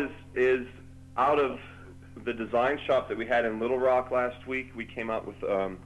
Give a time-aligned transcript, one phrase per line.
[0.00, 0.66] is, is
[1.16, 1.58] out of
[2.24, 4.70] the design shop that we had in Little Rock last week.
[4.74, 5.78] We came out with um,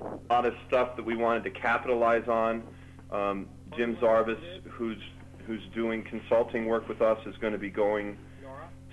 [0.00, 2.62] a lot of stuff that we wanted to capitalize on.
[3.10, 5.02] Um, Jim Zarvis, who's
[5.46, 8.16] who's doing consulting work with us, is going to be going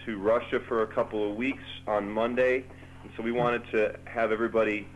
[0.06, 2.64] to Russia for a couple of weeks on Monday,
[3.04, 4.88] and so we wanted to have everybody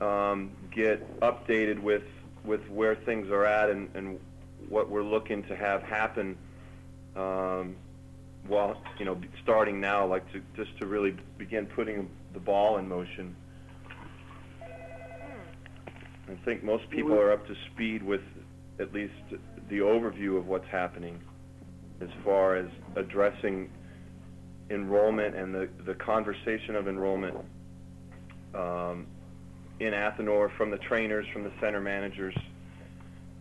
[0.00, 2.04] um, get updated with
[2.44, 4.18] with where things are at and, and
[4.68, 6.36] what we're looking to have happen.
[7.16, 7.76] Um,
[8.48, 12.88] well, you know, starting now, like to just to really begin putting the ball in
[12.88, 13.36] motion.
[16.28, 18.22] I think most people are up to speed with
[18.80, 19.12] at least
[19.68, 21.20] the overview of what's happening
[22.00, 22.66] as far as
[22.96, 23.70] addressing
[24.70, 27.36] enrollment and the, the conversation of enrollment
[28.54, 29.06] um,
[29.80, 32.34] in Athenor from the trainers, from the center managers,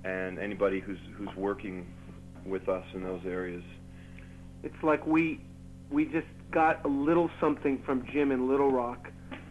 [0.03, 1.85] and anybody who's, who's working
[2.45, 3.63] with us in those areas.
[4.63, 5.41] It's like we
[5.89, 9.09] we just got a little something from Jim in Little Rock,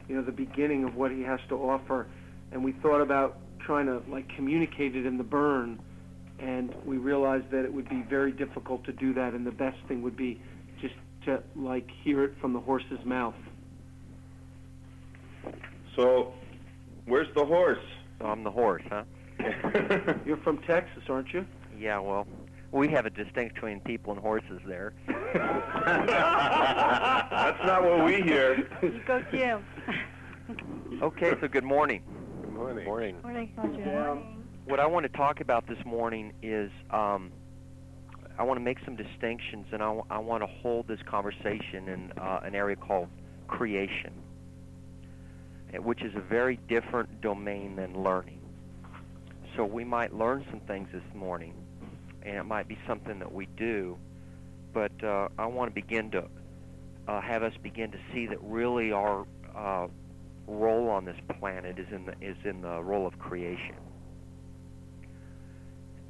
[0.09, 2.07] you know, the beginning of what he has to offer,
[2.52, 5.80] and we thought about trying to like communicate it in the burn,
[6.38, 9.79] and we realized that it would be very difficult to do that, and the best
[9.88, 10.40] thing would be
[10.80, 13.35] just to like hear it from the horse's mouth.
[15.96, 16.32] So,
[17.07, 17.85] where's the horse?
[18.18, 19.04] So I'm the horse, huh?
[20.24, 21.45] You're from Texas, aren't you?
[21.79, 22.26] Yeah, well,
[22.73, 24.93] we have a distinction between people and horses there.
[25.07, 25.18] That's
[27.65, 28.68] not what we hear.
[29.07, 29.65] Go, Jim.
[31.02, 32.02] Okay, so good morning.
[32.43, 32.85] Good morning.
[32.85, 33.16] Morning.
[33.23, 34.18] Morning, Roger.
[34.66, 37.32] What I want to talk about this morning is um,
[38.38, 41.88] I want to make some distinctions, and I, w- I want to hold this conversation
[41.88, 43.09] in uh, an area called
[43.48, 44.13] creation,
[45.73, 48.41] eh, which is a very different domain than learning.
[49.57, 51.54] So we might learn some things this morning,
[52.24, 53.96] and it might be something that we do,
[54.73, 56.24] but uh, I want to begin to
[57.09, 59.26] uh, have us begin to see that really our
[59.57, 59.87] uh,
[60.46, 63.76] role on this planet is in the is in the role of creation.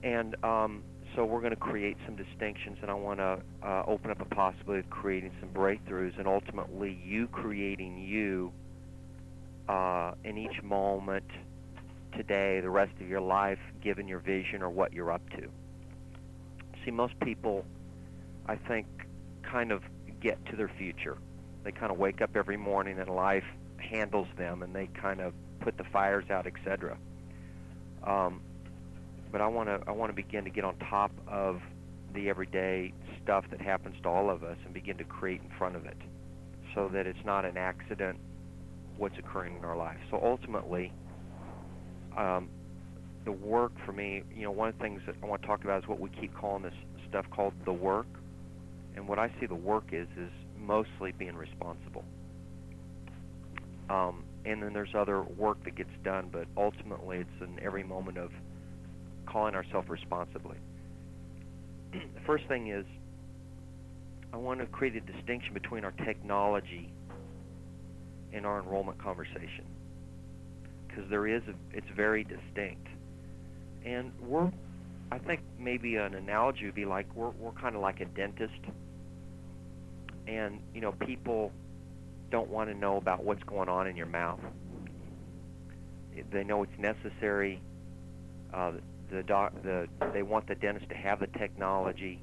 [0.02, 0.82] And um,
[1.14, 4.24] so we're going to create some distinctions, and I want to uh, open up a
[4.34, 8.52] possibility of creating some breakthroughs, and ultimately you creating you
[9.68, 11.24] uh, in each moment
[12.16, 15.48] today, the rest of your life, given your vision or what you're up to.
[16.84, 17.64] See, most people,
[18.46, 18.86] I think,
[19.42, 19.82] kind of
[20.20, 21.18] get to their future.
[21.64, 23.44] They kind of wake up every morning and life
[23.78, 26.96] handles them, and they kind of put the fires out, etc.
[28.04, 28.40] Um,
[29.30, 31.60] but I want to I want to begin to get on top of
[32.14, 32.92] the everyday
[33.22, 35.96] stuff that happens to all of us and begin to create in front of it,
[36.74, 38.18] so that it's not an accident
[38.96, 39.98] what's occurring in our life.
[40.10, 40.92] So ultimately,
[42.16, 42.48] um,
[43.24, 45.64] the work for me, you know, one of the things that I want to talk
[45.64, 46.74] about is what we keep calling this
[47.08, 48.06] stuff called the work.
[48.96, 52.04] And what I see the work is is mostly being responsible.
[53.88, 58.18] Um, and then there's other work that gets done, but ultimately it's in every moment
[58.18, 58.30] of
[59.26, 60.56] calling ourselves responsibly.
[61.92, 62.84] the first thing is
[64.32, 66.92] I want to create a distinction between our technology
[68.32, 69.64] and our enrollment conversation
[70.86, 72.86] because there is a, it's very distinct.
[73.84, 74.50] And we're
[75.12, 78.60] I think maybe an analogy would be like we're we're kind of like a dentist,
[80.28, 81.50] and you know people
[82.30, 84.40] don't want to know about what's going on in your mouth.
[86.32, 87.60] They know it's necessary.
[88.54, 88.72] Uh,
[89.10, 92.20] the doc, the they want the dentist to have the technology.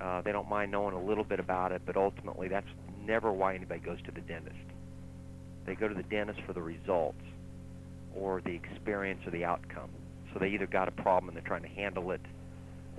[0.00, 2.68] Uh, they don't mind knowing a little bit about it, but ultimately that's
[3.04, 4.54] never why anybody goes to the dentist.
[5.66, 7.22] They go to the dentist for the results,
[8.14, 9.90] or the experience, or the outcome.
[10.32, 12.20] So they either got a problem and they're trying to handle it,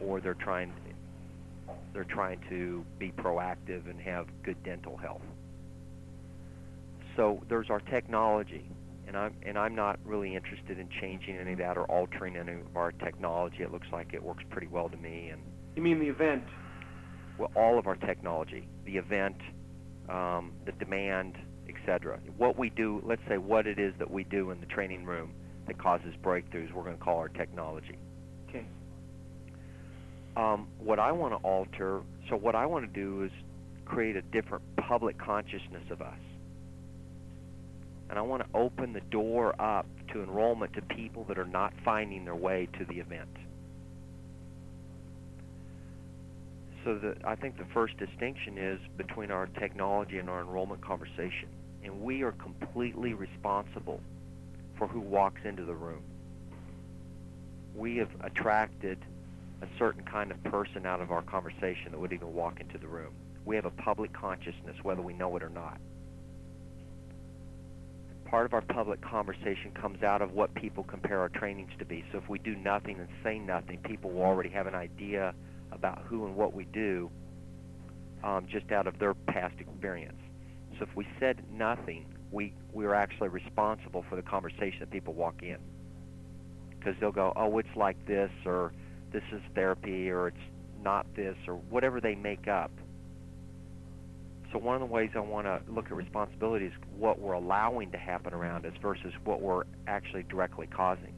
[0.02, 0.74] or they're trying
[1.94, 5.22] they're trying to be proactive and have good dental health.
[7.16, 8.66] So there's our technology,
[9.08, 12.54] and I'm and I'm not really interested in changing any of that or altering any
[12.54, 13.58] of our technology.
[13.62, 15.42] It looks like it works pretty well to me, and
[15.76, 16.44] You mean the event?
[17.38, 19.38] well, all of our technology, the event,
[20.10, 21.36] um, the demand,
[21.70, 22.20] etc.
[22.38, 25.32] What we do, let's say what it is that we do in the training room
[25.70, 27.98] that causes breakthroughs, we're going to call our technology.
[28.50, 28.66] Okay.
[30.36, 33.32] Um, what I want to alter, so what I want to do is
[33.86, 36.20] create a different public consciousness of us.
[38.10, 41.74] And I want to open the door up to enrollment to people that are not
[41.86, 43.30] finding their way to the event.
[46.84, 51.50] So the, I think the first distinction is between our technology and our enrollment conversation.
[51.84, 54.02] And we are completely responsible
[54.80, 56.02] for who walks into the room.
[57.76, 58.98] We have attracted
[59.62, 62.88] a certain kind of person out of our conversation that would even walk into the
[62.88, 63.14] room.
[63.46, 65.80] we have a public consciousness, whether we know it or not.
[68.26, 72.06] Part of our public conversation comes out of what people compare our trainings to be.
[72.12, 75.34] So if we do nothing and say nothing, people will already have an idea
[75.72, 77.10] about who and what we do
[78.24, 80.20] um, just out of their past experience.
[80.78, 85.14] So if we said nothing, we we are actually responsible for the conversation that people
[85.14, 85.58] walk in
[86.78, 88.72] because they'll go, oh, it's like this, or
[89.12, 90.38] this is therapy, or it's
[90.82, 92.72] not this, or whatever they make up.
[94.52, 97.92] So one of the ways I want to look at responsibility is what we're allowing
[97.92, 101.14] to happen around us versus what we're actually directly causing.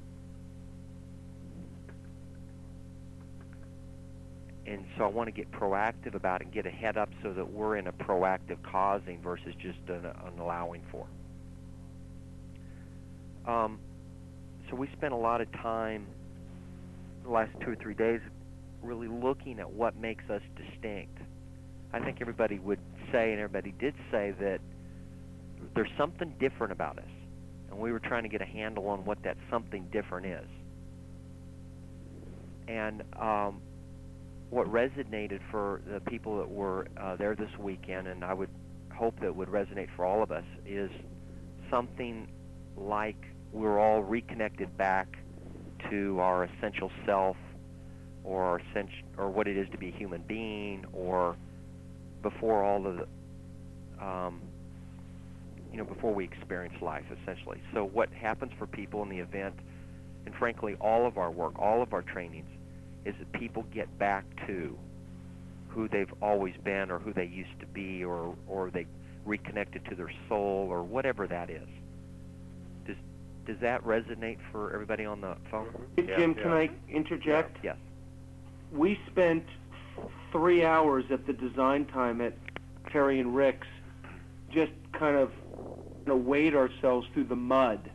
[4.72, 7.34] And so I want to get proactive about it and get a head up so
[7.34, 11.08] that we're in a proactive causing versus just an, an allowing for.
[13.46, 13.80] Um,
[14.70, 16.08] so we spent a lot of time
[17.24, 18.22] the last two or three days
[18.82, 21.18] really looking at what makes us distinct.
[21.92, 22.80] I think everybody would
[23.12, 24.62] say, and everybody did say, that
[25.76, 27.04] there's something different about us.
[27.70, 30.48] And we were trying to get a handle on what that something different is.
[32.70, 33.62] And um,
[34.52, 38.50] what resonated for the people that were uh, there this weekend, and I would
[38.94, 40.92] hope that would resonate for all of us, is
[41.72, 42.28] something
[42.76, 43.16] like
[43.54, 45.18] we're all reconnected back
[45.90, 47.38] to our essential self
[48.26, 48.62] or our
[49.18, 51.38] or what it is to be a human being or
[52.22, 54.42] before all of the um,
[55.72, 57.62] you know before we experience life essentially.
[57.74, 59.56] So what happens for people in the event
[60.26, 62.50] and frankly all of our work all of our trainings
[63.06, 64.78] is that people get back to
[65.70, 68.86] who they've always been or who they used to be or or they
[69.26, 71.68] reconnected to their soul or whatever that is
[72.86, 72.98] does
[73.46, 76.44] does that resonate for everybody on the phone Hey, Yeah, Jim, yeah.
[76.44, 77.58] can I interject?
[77.64, 77.78] yes
[78.72, 79.46] We spent
[80.32, 82.34] three hours at the design time at
[82.92, 83.68] Terry and Rick's,
[84.50, 85.32] just kind of
[86.06, 87.92] you know, wade ourselves through the mud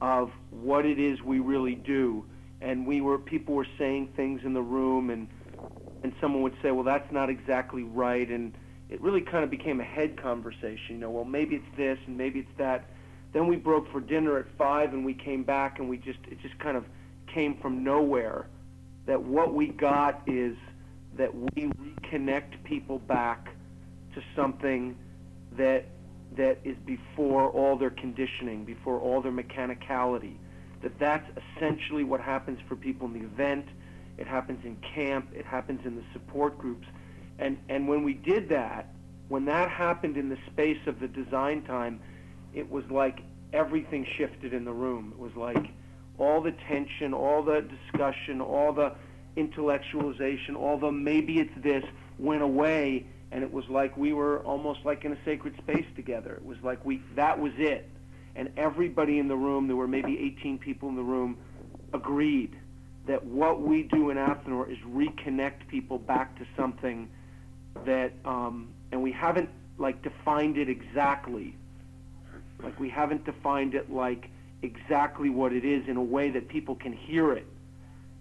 [0.00, 2.24] of what it is we really do.
[2.64, 5.28] And we were people were saying things in the room, and
[6.02, 8.52] and someone would say, "Well, that's not exactly right," and
[8.88, 10.88] it really kind of became a head conversation.
[10.88, 12.86] You know, well, maybe it's this and maybe it's that.
[13.34, 16.40] Then we broke for dinner at five, and we came back, and we just it
[16.40, 16.86] just kind of
[17.26, 18.46] came from nowhere.
[19.06, 20.56] That what we got is
[21.18, 21.70] that we
[22.02, 23.50] reconnect people back
[24.14, 24.96] to something
[25.58, 25.84] that
[26.36, 30.38] that is before all their conditioning, before all their mechanicality.
[30.84, 31.26] That that's
[31.56, 33.66] essentially what happens for people in the event.
[34.18, 35.30] It happens in camp.
[35.34, 36.86] It happens in the support groups.
[37.38, 38.94] And and when we did that,
[39.28, 42.00] when that happened in the space of the design time,
[42.52, 43.20] it was like
[43.54, 45.14] everything shifted in the room.
[45.16, 45.70] It was like
[46.18, 48.92] all the tension, all the discussion, all the
[49.38, 51.84] intellectualization, all the maybe it's this
[52.18, 56.34] went away and it was like we were almost like in a sacred space together.
[56.34, 57.88] It was like we that was it.
[58.36, 61.38] And everybody in the room, there were maybe 18 people in the room,
[61.92, 62.56] agreed
[63.06, 67.08] that what we do in Athenor is reconnect people back to something
[67.84, 71.56] that um, and we haven't like defined it exactly.
[72.62, 74.30] Like we haven't defined it like
[74.62, 77.46] exactly what it is in a way that people can hear it.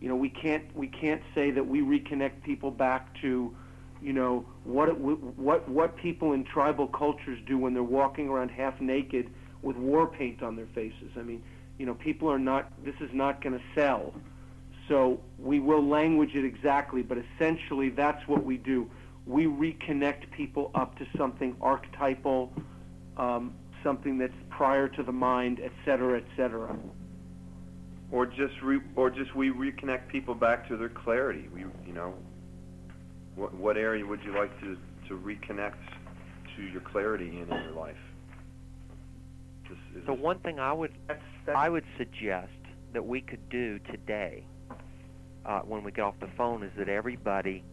[0.02, 3.56] You know, we can't we can't say that we reconnect people back to,
[4.02, 8.50] you know, what it, what what people in tribal cultures do when they're walking around
[8.50, 9.30] half naked
[9.64, 11.12] with war paint on their faces.
[11.18, 11.42] I mean,
[11.80, 12.72] you know, people are not.
[12.86, 14.14] This is not going to sell.
[14.88, 18.90] So we will language it exactly, but essentially that's what we do.
[19.26, 22.52] We reconnect people up to something archetypal,
[23.16, 26.76] um, something that's prior to the mind, et cetera, et cetera.
[28.12, 31.48] Or just re, or just we reconnect people back to their clarity.
[31.54, 32.14] We, you know,
[33.36, 34.78] what what area would you like to
[35.08, 35.82] to reconnect
[36.58, 37.98] to your clarity in in your life?
[39.68, 42.50] Just, is so one thing i would That's, that's I would suggest
[42.94, 44.44] that we could do today,
[45.46, 47.64] uh, when we get off the phone, is that everybody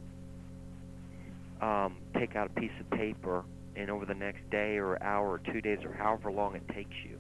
[1.60, 3.44] um, take out a piece of paper,
[3.76, 6.96] and over the next day or hour or two days or however long it takes
[7.04, 7.18] you,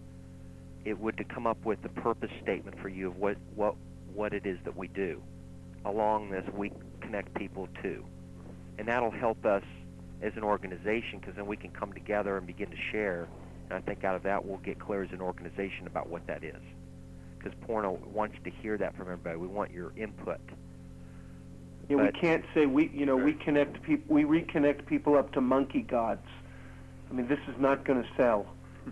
[0.84, 3.74] it would to come up with the purpose statement for you of what what
[4.14, 5.22] what it is that we do.
[5.84, 8.04] Along this, we connect people to,
[8.78, 9.62] and that'll help us
[10.22, 13.28] as an organization because then we can come together and begin to share.
[13.70, 16.42] And I think out of that, we'll get clear as an organization about what that
[16.42, 16.60] is
[17.38, 19.38] because Porno wants to hear that from everybody.
[19.38, 20.40] We want your input.
[21.88, 25.40] Yeah, we can't say we, you know, we connect people, we reconnect people up to
[25.40, 26.26] monkey gods.
[27.10, 28.46] I mean, this is not going to sell.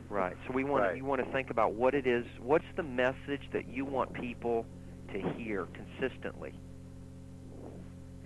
[0.09, 0.37] Right.
[0.47, 0.97] So we want Right.
[0.97, 2.25] you want to think about what it is.
[2.41, 4.65] What's the message that you want people
[5.13, 6.55] to hear consistently?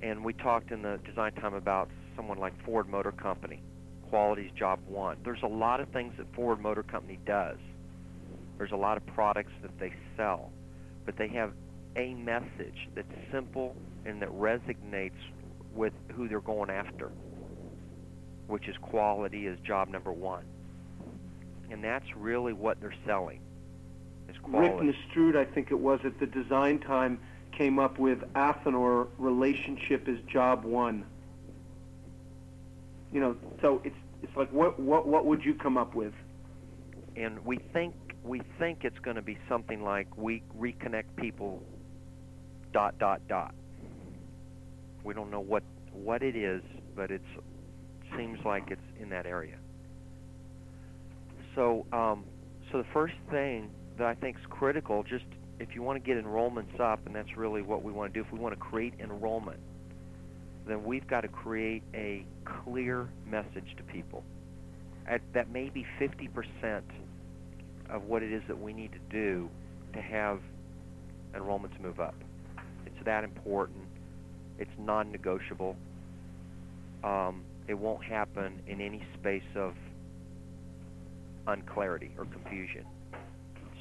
[0.02, 3.60] And we talked in the design time about someone like Ford Motor Company,
[4.12, 5.16] quality's job one.
[5.24, 7.56] There's a lot of things that Ford Motor Company does.
[8.58, 10.50] There's a lot of products that they sell,
[11.06, 11.52] but they have
[11.96, 15.12] a message that's simple and that resonates
[15.74, 17.10] with who they're going after,
[18.48, 20.44] which is quality is job number one.
[21.70, 23.40] And that's really what they're selling.
[24.28, 24.94] Is Rick quality.
[25.16, 27.18] Nestrud, I think it was at the design time,
[27.56, 31.06] came up with Athenor relationship is job one.
[33.10, 36.12] You know, so it's it's like what what what would you come up with?
[37.16, 41.62] and we think we think it's going to be something like we reconnect people
[42.72, 43.54] dot dot dot
[45.04, 45.62] we don't know what
[45.92, 46.62] what it is
[46.96, 47.22] but it
[48.16, 49.56] seems like it's in that area
[51.54, 52.24] so um,
[52.70, 55.24] so the first thing that I think is critical just
[55.58, 58.26] if you want to get enrollments up and that's really what we want to do
[58.26, 59.60] if we want to create enrollment
[60.66, 64.22] then we've got to create a clear message to people
[65.06, 66.82] at, that may be 50%
[67.90, 69.48] of what it is that we need to do
[69.92, 70.40] to have
[71.34, 72.14] enrollments move up.
[72.86, 73.84] It's that important.
[74.58, 75.76] It's non-negotiable.
[77.04, 79.74] Um, it won't happen in any space of
[81.46, 82.84] unclarity or confusion.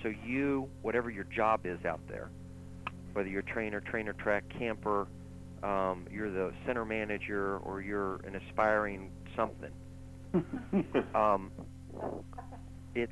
[0.04, 2.30] So you, whatever your job is out there,
[3.14, 5.08] whether you're trainer, trainer track, camper,
[5.64, 9.72] um, you're the center manager, or you're an aspiring something,
[11.16, 11.52] um,
[12.96, 13.12] it's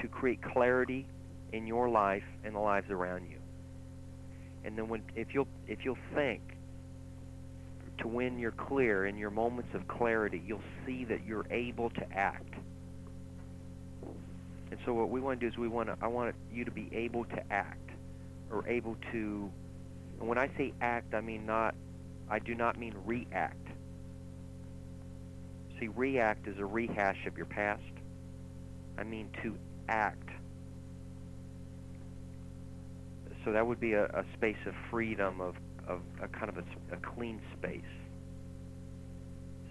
[0.00, 1.06] to create clarity
[1.52, 3.38] in your life and the lives around you.
[4.64, 6.40] And then when if you'll if you'll think
[7.98, 12.12] to when you're clear in your moments of clarity, you'll see that you're able to
[12.12, 12.54] act.
[14.70, 16.70] And so what we want to do is we want to I want you to
[16.70, 17.90] be able to act
[18.50, 19.50] or able to
[20.18, 21.74] and when I say act, I mean not
[22.30, 23.66] I do not mean react.
[25.78, 27.82] See, react is a rehash of your past.
[28.98, 29.56] I mean to
[29.88, 30.30] act.
[33.44, 35.56] So that would be a, a space of freedom, of,
[35.86, 37.82] of a kind of a clean space.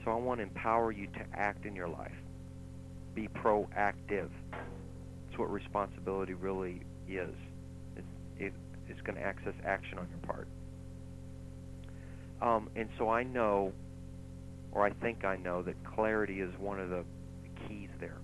[0.04, 2.12] So I want to empower you to act in your life.
[3.16, 4.30] Be proactive.
[4.52, 7.34] That's what responsibility really is.
[8.88, 10.48] It, it, it's going to access action on your part.
[12.42, 13.74] Um, and so I know,
[14.72, 17.04] or I think I know, that clarity is one of the
[17.68, 18.18] keys there.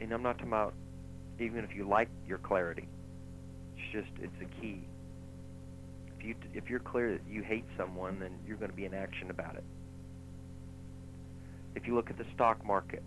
[0.00, 0.74] And I'm not talking about
[1.40, 2.88] even if you like your clarity.
[3.76, 4.86] It's just it's a key.
[6.18, 8.94] If you if you're clear that you hate someone, then you're going to be in
[8.94, 9.64] action about it.
[11.74, 13.02] If you look at the stock market,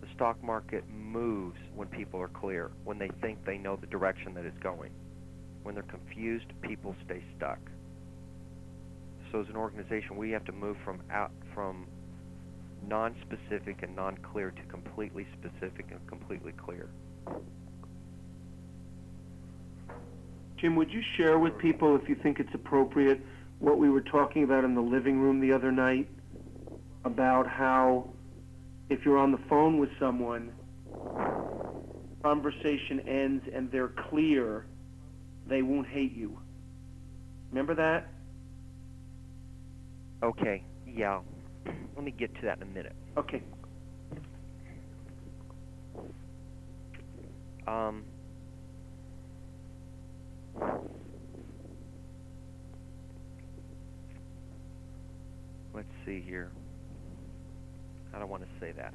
[0.00, 4.34] the stock market moves when people are clear, when they think they know the direction
[4.34, 4.92] that it's going.
[5.62, 7.58] When they're confused, people stay stuck.
[9.30, 11.86] So as an organization, we have to move from out from
[12.86, 16.88] non-specific and non-clear to completely specific and completely clear.
[20.56, 23.20] Jim, would you share with people, if you think it's appropriate,
[23.60, 26.08] what we were talking about in the living room the other night
[27.04, 28.08] about how
[28.90, 30.52] if you're on the phone with someone,
[32.22, 34.66] conversation ends and they're clear,
[35.48, 36.38] they won't hate you.
[37.50, 38.08] Remember that?
[40.22, 41.20] Okay, yeah.
[41.96, 42.94] Let me get to that in a minute.
[43.16, 43.42] Okay.
[47.66, 48.04] Um,
[55.72, 56.50] let's see here.
[58.12, 58.94] I don't want to say that.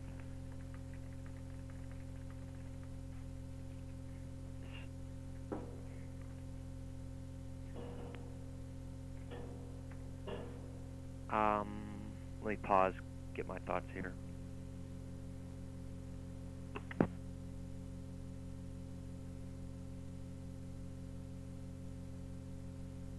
[11.30, 12.94] Um, let me pause,
[13.36, 14.14] get my thoughts here.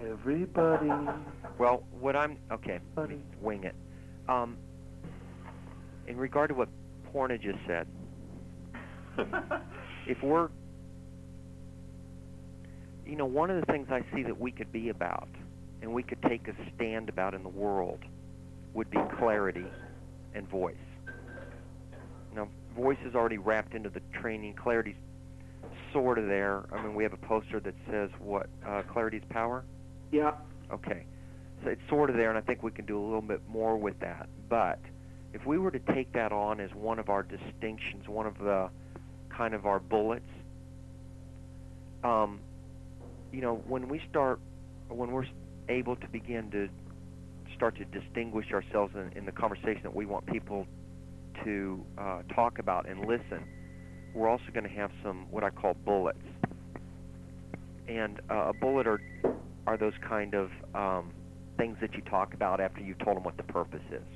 [0.00, 0.91] Everybody.
[1.59, 3.75] Well, what I'm okay, let me wing it.
[4.29, 4.59] Um,
[6.07, 6.69] in regard to what
[7.13, 7.87] Porna just said,
[10.07, 10.49] if we're,
[13.07, 15.29] you know, one of the things I see that we could be about,
[15.83, 18.01] and we could take a stand about in the world,
[18.75, 19.67] would be clarity
[20.35, 20.77] and voice.
[22.35, 24.55] Now, voice is already wrapped into the training.
[24.55, 24.97] Clarity's
[25.93, 26.65] sort of there.
[26.73, 29.65] I mean, we have a poster that says what uh, clarity's power.
[30.13, 30.33] Yeah.
[30.71, 31.07] Okay.
[31.65, 33.79] So it's sort of there, and I think we can do a little bit more
[33.79, 34.29] with that.
[34.49, 34.79] But
[35.37, 38.71] if we were to take that on as one of our distinctions, one of the
[39.28, 40.31] kind of our bullets,
[42.02, 42.40] um,
[43.33, 44.40] you know, when we start
[44.88, 45.26] when we're
[45.69, 46.69] able to begin to
[47.55, 50.66] start to distinguish ourselves in, in the conversation that we want people
[51.45, 53.45] to uh, talk about and listen,
[54.14, 56.19] we're also going to have some what I call bullets.
[57.88, 59.02] And uh, a bullet are
[59.66, 61.12] are those kind of um,
[61.59, 64.15] things that you talk about after you've told them what the purpose is.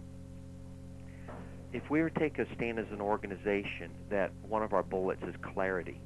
[1.72, 5.22] If we were to take a stand as an organization that one of our bullets
[5.22, 6.00] is clarity,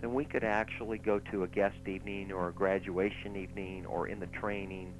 [0.00, 4.20] then we could actually go to a guest evening or a graduation evening or in
[4.20, 4.92] the training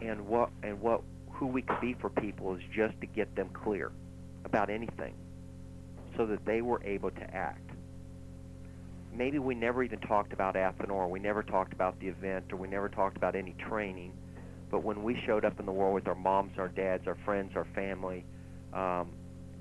[0.00, 3.50] and what and what who we could be for people is just to get them
[3.50, 3.92] clear
[4.44, 5.14] about anything
[6.16, 7.70] so that they were able to act.
[9.12, 12.68] Maybe we never even talked about Athenor, we never talked about the event, or we
[12.68, 14.12] never talked about any training,
[14.70, 17.52] but when we showed up in the world with our moms, our dads, our friends,
[17.56, 18.24] our family,
[18.72, 19.10] um,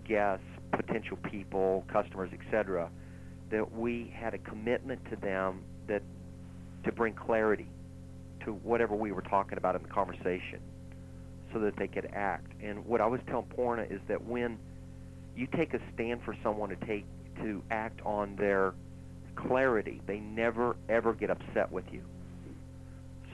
[0.08, 2.90] guests, potential people, customers, etc.,
[3.50, 6.02] that we had a commitment to them that
[6.84, 7.68] to bring clarity
[8.46, 10.60] to whatever we were talking about in the conversation
[11.54, 12.52] so that they could act.
[12.62, 14.58] And what I was telling Porna is that when
[15.36, 17.06] you take a stand for someone to take
[17.38, 18.74] to act on their
[19.36, 22.02] clarity, they never ever get upset with you.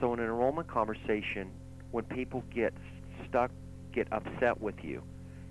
[0.00, 1.50] So in an enrollment conversation,
[1.92, 2.74] when people get
[3.28, 3.50] stuck,
[3.92, 5.02] get upset with you,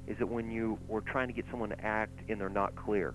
[0.08, 3.14] is that when you were trying to get someone to act and they're not clear.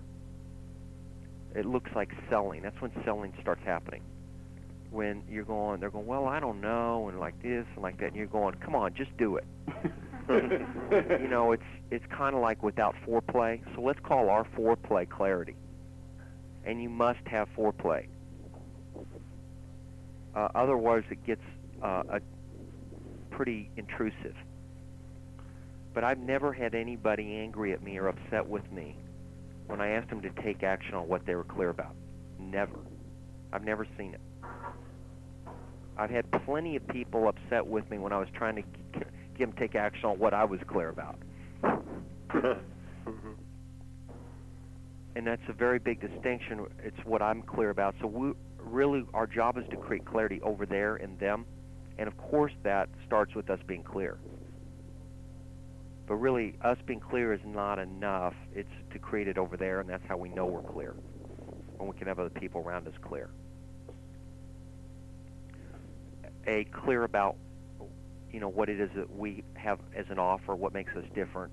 [1.54, 2.62] It looks like selling.
[2.62, 4.02] That's when selling starts happening.
[4.90, 8.09] When you're going, they're going, well, I don't know, and like this and like that,
[8.09, 9.45] and you're going, come on, just do it.
[10.28, 13.61] you know, it's it's kind of like without foreplay.
[13.75, 15.57] So let's call our foreplay clarity.
[16.64, 18.09] And you must have foreplay.
[20.35, 21.40] Uh, otherwise, it gets
[21.83, 22.21] uh, a
[23.30, 24.35] pretty intrusive.
[25.99, 28.95] But I've never had anybody angry at me or upset with me
[29.67, 31.97] when I asked them to take action on what they were clear about.
[32.38, 32.78] Never.
[33.52, 34.21] I've never seen it.
[35.97, 38.62] I've had plenty of people upset with me when I was trying to
[38.93, 39.09] get
[39.40, 41.19] them to take action on what I was clear about.
[43.09, 43.33] Mm-hmm.
[45.16, 46.66] and that's a very big distinction.
[46.85, 47.96] It's what I'm clear about.
[48.01, 51.44] So we really, our job is to create clarity over there in them,
[51.99, 54.18] and of course that starts with us being clear.
[56.09, 58.35] But really, us being clear is not enough.
[58.55, 60.94] It's to create it over there, and that's how we know we're clear,
[61.77, 63.29] when we can have other people around us clear.
[66.47, 67.37] A clear about,
[68.33, 71.53] you know, what it is that we have as an offer, what makes us different,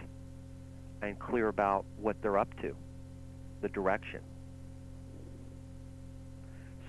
[1.02, 2.74] and clear about what they're up to,
[3.62, 4.22] the direction.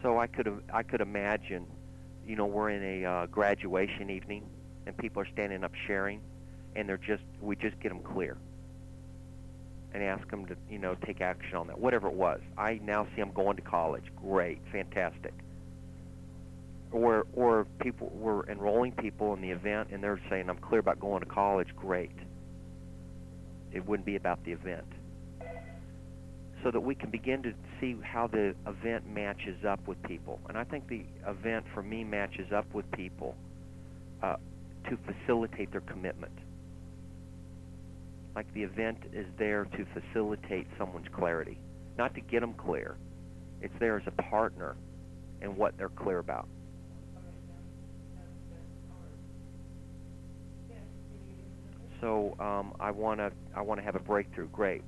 [0.02, 1.66] So I could I could imagine,
[2.24, 4.44] you know, we're in a uh, graduation evening,
[4.86, 6.20] and people are standing up sharing,
[6.76, 8.36] and they're just we just get them clear,
[9.92, 12.40] and ask them to you know take action on that, whatever it was.
[12.56, 14.04] I now see them going to college.
[14.20, 15.32] Great, fantastic.
[16.92, 21.00] Or or people we're enrolling people in the event, and they're saying I'm clear about
[21.00, 21.68] going to college.
[21.74, 22.12] Great.
[23.72, 24.86] It wouldn't be about the event
[26.62, 30.40] so that we can begin to see how the event matches up with people.
[30.48, 33.36] And I think the event for me matches up with people
[34.20, 34.36] uh,
[34.88, 36.32] to facilitate their commitment.
[38.36, 41.58] Like the event is there to facilitate someone's clarity,
[41.96, 42.98] not to get them clear.
[43.62, 44.76] It's there as a partner
[45.40, 46.46] in what they're clear about.
[52.02, 54.48] So um, I want to I want to have a breakthrough.
[54.48, 54.82] Great.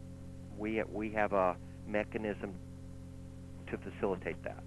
[0.58, 1.56] We we have a
[1.86, 2.52] mechanism
[3.70, 4.62] to facilitate that.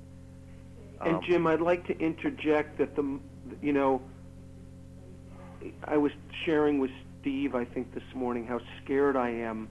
[1.06, 3.20] And Um, Jim, I'd like to interject that the,
[3.62, 4.02] you know,
[5.84, 6.12] I was
[6.46, 9.70] sharing with Steve, I think this morning, how scared I am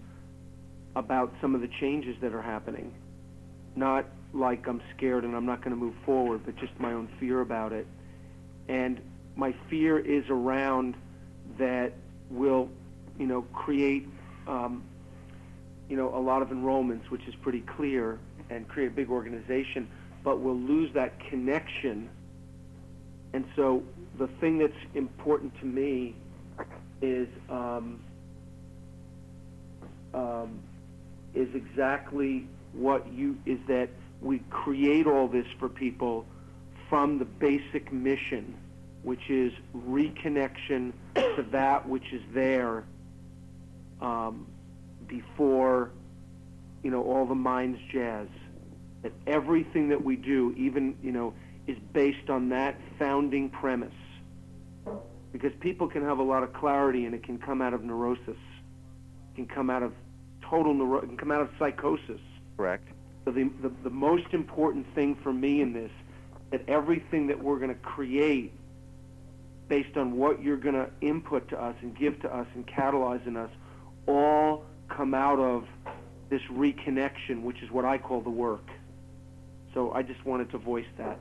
[0.94, 2.94] about some of the changes that are happening.
[3.74, 7.08] Not like I'm scared and I'm not going to move forward, but just my own
[7.18, 7.88] fear about it.
[8.68, 9.00] And
[9.34, 10.94] my fear is around
[11.58, 11.92] that
[12.30, 12.68] will,
[13.18, 14.06] you know, create,
[14.46, 14.84] um,
[15.88, 19.88] you know, a lot of enrollments, which is pretty clear, and create a big organization,
[20.22, 22.08] but we'll lose that connection.
[23.32, 23.82] And so
[24.18, 26.14] the thing that's important to me
[27.02, 28.00] is um,
[30.14, 30.60] um,
[31.34, 33.88] is exactly what you is that
[34.20, 36.26] we create all this for people
[36.88, 38.54] from the basic mission,
[39.02, 42.84] which is reconnection to that which is there
[44.00, 44.46] um,
[45.06, 45.90] before
[46.82, 48.28] you know all the mind's jazz.
[49.02, 51.32] That everything that we do, even you know,
[51.66, 53.94] is based on that founding premise.
[55.32, 58.28] Because people can have a lot of clarity, and it can come out of neurosis,
[58.28, 59.92] it can come out of
[60.42, 62.20] total neuro, it can come out of psychosis.
[62.56, 62.88] correct.
[63.24, 65.90] So the, the the most important thing for me in this
[66.50, 68.52] that everything that we're going to create
[69.68, 73.24] based on what you're going to input to us and give to us and catalyze
[73.26, 73.50] in us
[74.08, 75.64] all come out of
[76.28, 78.68] this reconnection, which is what I call the work.
[79.74, 81.20] So I just wanted to voice that.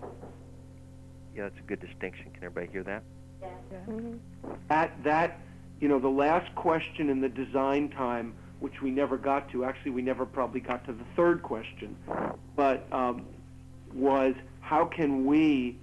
[1.35, 2.31] Yeah, that's a good distinction.
[2.33, 3.03] Can everybody hear that?
[3.41, 4.19] Mhm.
[4.67, 5.39] That that
[5.79, 9.65] you know the last question in the design time, which we never got to.
[9.65, 11.95] Actually, we never probably got to the third question,
[12.55, 13.25] but um,
[13.93, 15.77] was how can we,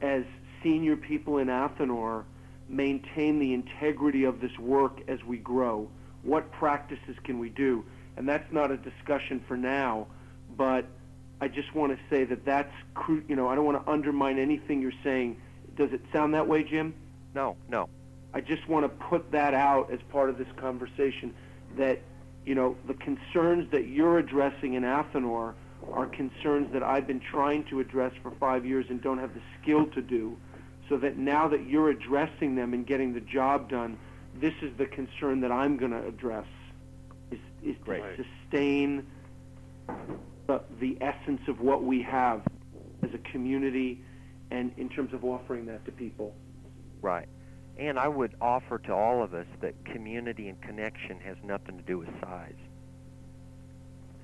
[0.00, 0.24] as
[0.62, 2.24] senior people in Athenor,
[2.68, 5.88] maintain the integrity of this work as we grow?
[6.22, 7.84] What practices can we do?
[8.16, 10.06] And that's not a discussion for now,
[10.56, 10.84] but
[11.40, 14.38] I just want to say that that's cru- you know I don't want to undermine
[14.38, 15.36] anything you're saying.
[15.78, 16.92] Does it sound that way, Jim?
[17.34, 17.88] No, no.
[18.34, 21.32] I just want to put that out as part of this conversation
[21.76, 22.00] that,
[22.44, 25.54] you know, the concerns that you're addressing in Athenor
[25.92, 29.40] are concerns that I've been trying to address for five years and don't have the
[29.62, 30.36] skill to do.
[30.88, 33.98] So that now that you're addressing them and getting the job done,
[34.34, 36.46] this is the concern that I'm going to address,
[37.30, 39.06] is, is to sustain
[40.48, 42.42] the, the essence of what we have
[43.02, 44.02] as a community
[44.50, 46.34] and in terms of offering that to people.
[47.00, 47.28] Right.
[47.78, 51.82] And I would offer to all of us that community and connection has nothing to
[51.84, 52.56] do with size.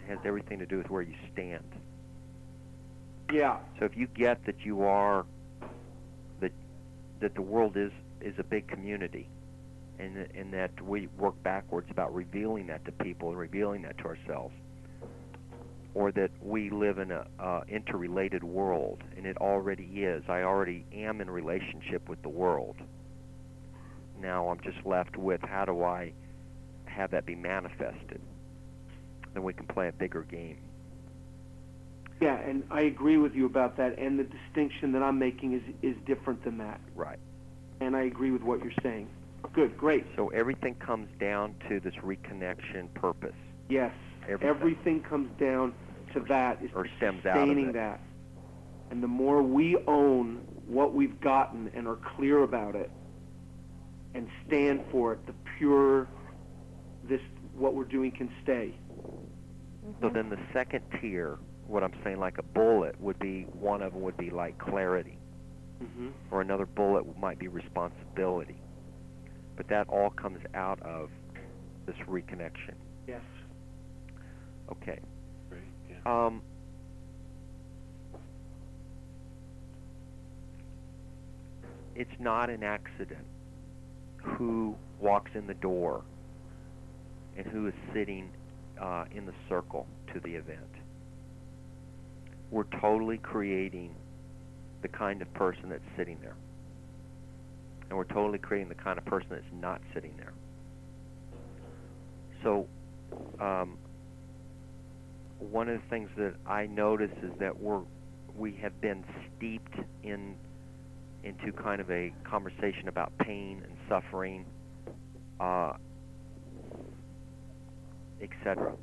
[0.01, 1.65] It has everything to do with where you stand.
[3.33, 3.59] Yeah.
[3.79, 5.25] So if you get that you are
[6.41, 6.53] that
[7.21, 9.29] that the world is is a big community,
[9.99, 14.05] and and that we work backwards about revealing that to people and revealing that to
[14.05, 14.55] ourselves,
[15.95, 20.25] or that we live in a uh, interrelated world, and it already is.
[20.29, 22.77] I already am in relationship with the world.
[24.21, 26.13] Now I'm just left with how do I
[26.87, 28.21] have that be manifested?
[29.33, 30.59] Then we can play a bigger game.
[32.21, 33.99] Yeah, and I agree with you about that.
[33.99, 36.81] And the distinction that I'm making is is different than that.
[36.95, 37.19] Right.
[37.81, 39.09] And I agree with what you're saying.
[39.53, 40.07] Good, great.
[40.17, 43.35] So everything comes down to this reconnection purpose.
[43.69, 44.49] Yes, Everything.
[44.49, 45.75] everything comes down
[46.15, 46.63] to that.
[46.63, 47.73] Is Or stems out of sustaining it.
[47.75, 48.01] that.
[48.91, 52.91] And the more we own what we've gotten and are clear about it,
[54.15, 56.07] and stand for it, the pure
[57.09, 57.21] this
[57.57, 58.75] what we're doing can stay.
[60.01, 63.93] So then the second tier, what I'm saying, like a bullet, would be one of
[63.93, 65.19] them would be like clarity,
[65.83, 66.09] Mm-hmm.
[66.31, 68.57] or another bullet might be responsibility.
[69.57, 71.11] But that all comes out of
[71.87, 72.75] this reconnection.
[73.09, 73.21] Yes.
[74.71, 75.01] Okay.
[76.07, 76.43] Um,
[81.95, 83.25] it's not an accident
[84.23, 86.03] who walks in the door
[87.37, 88.31] and who is sitting
[88.81, 90.61] uh, in the circle to the event.
[92.51, 93.95] We're totally creating
[94.83, 96.37] the kind of person that's sitting there.
[97.89, 100.33] And we're totally creating the kind of person that's not sitting there.
[102.43, 102.67] So,
[103.41, 103.79] um,
[105.51, 107.83] one of the things that I notice is that we're
[108.37, 109.05] we have been
[109.37, 110.35] steeped in
[111.23, 114.45] into kind of a conversation about pain and suffering,
[115.41, 115.73] uh,
[118.21, 118.75] etc.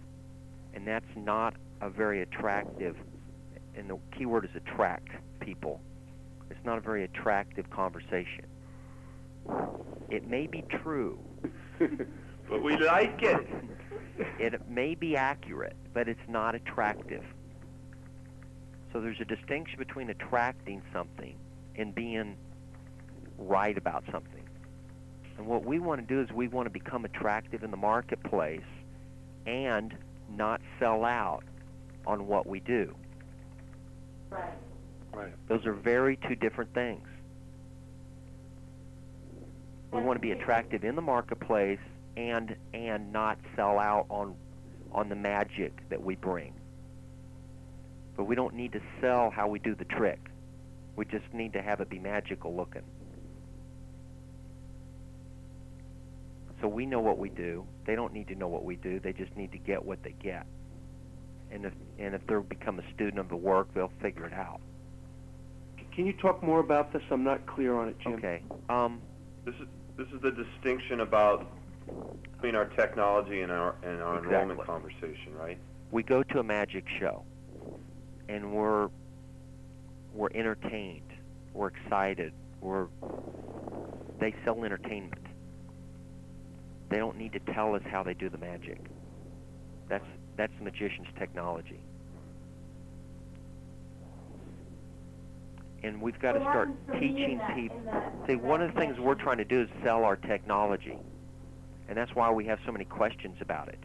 [0.73, 2.95] And that's not a very attractive.
[3.75, 5.81] And the key word is attract people.
[6.49, 8.45] It's not a very attractive conversation.
[10.09, 11.19] It may be true.
[12.51, 13.47] But we like it.
[14.37, 17.23] It may be accurate, but it's not attractive.
[18.91, 21.37] So there's a distinction between attracting something
[21.77, 22.35] and being
[23.37, 24.43] right about something.
[25.37, 28.59] And what we want to do is we want to become attractive in the marketplace
[29.47, 29.95] and
[30.29, 31.45] not sell out
[32.05, 32.93] on what we do.
[34.29, 34.51] Right.
[35.13, 35.33] Right.
[35.47, 37.07] Those are very two different things.
[39.93, 41.79] We want to be attractive in the marketplace
[42.17, 44.35] and and not sell out on
[44.91, 46.53] on the magic that we bring.
[48.17, 50.19] But we don't need to sell how we do the trick.
[50.95, 52.83] We just need to have it be magical looking.
[56.61, 57.65] So we know what we do.
[57.85, 58.99] They don't need to know what we do.
[58.99, 60.45] They just need to get what they get.
[61.51, 64.61] And if and if they become a student of the work, they'll figure it out.
[65.93, 67.01] Can you talk more about this?
[67.11, 68.13] I'm not clear on it, Jim.
[68.13, 68.43] Okay.
[68.69, 69.01] Um,
[69.45, 71.47] This is this is the distinction about
[72.33, 75.57] between our technology and our and our enrollment conversation, right?
[75.91, 77.23] we go to a magic show,
[78.29, 78.89] and we're
[80.13, 81.13] we're entertained,
[81.53, 82.87] we're excited, we're
[84.19, 85.25] they sell entertainment.
[86.89, 88.79] They don't need to tell us how they do the magic.
[89.87, 90.05] That's
[90.37, 91.81] that's the magician's technology.
[95.83, 97.81] and we've got to start happens for me in teaching people.
[98.27, 100.99] See, one of the things we're trying to do is sell our technology,
[101.91, 103.79] and that's why we have so many questions about it.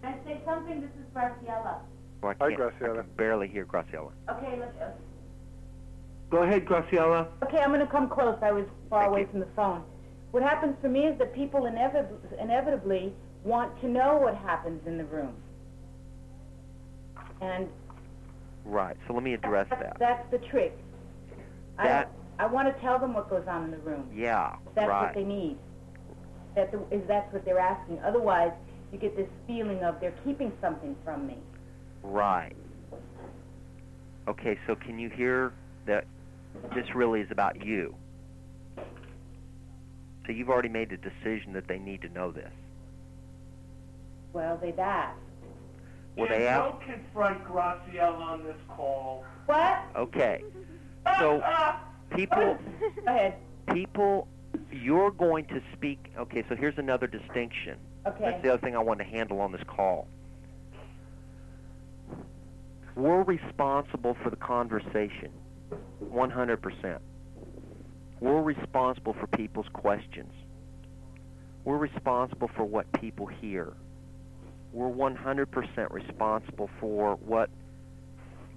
[0.00, 0.80] Can I say something?
[0.80, 1.78] This is Graciela.
[2.22, 4.12] Well, I Hi, can't, I can barely hear Graciela.
[4.30, 4.90] Okay, look, uh,
[6.30, 7.26] Go ahead, Graciela.
[7.42, 8.38] okay, I'm gonna come close.
[8.42, 9.26] I was far Thank away you.
[9.26, 9.82] from the phone.
[10.30, 14.98] What happens for me is that people inevit- inevitably want to know what happens in
[14.98, 15.34] the room.
[17.40, 17.68] And
[18.64, 18.96] Right.
[19.08, 19.96] So let me address that's, that.
[19.98, 20.78] that's the trick.
[21.78, 24.10] That- I, I wanna tell them what goes on in the room.
[24.14, 24.56] Yeah.
[24.74, 25.06] That's right.
[25.06, 25.58] what they need.
[26.54, 28.00] That the, is that's what they're asking.
[28.00, 28.52] Otherwise,
[28.92, 31.38] you get this feeling of they're keeping something from me.
[32.02, 32.54] Right.
[34.28, 35.52] Okay, so can you hear
[35.86, 36.06] that
[36.74, 37.94] this really is about you?
[40.26, 42.52] So you've already made the decision that they need to know this.
[44.32, 45.18] Well, they've asked.
[46.16, 46.70] Well, they And asked.
[46.70, 49.24] don't confront Graciela on this call.
[49.46, 49.80] What?
[49.96, 50.42] Okay.
[51.20, 51.42] So
[52.14, 52.58] people,
[53.04, 53.34] Go ahead.
[53.72, 54.28] people,
[54.70, 56.12] you're going to speak.
[56.18, 57.76] Okay, so here's another distinction.
[58.06, 58.24] Okay.
[58.24, 60.06] That's the other thing I want to handle on this call.
[62.96, 65.30] We're responsible for the conversation,
[66.04, 66.98] 100%.
[68.20, 70.32] We're responsible for people's questions.
[71.64, 73.72] We're responsible for what people hear.
[74.72, 77.50] We're 100% responsible for what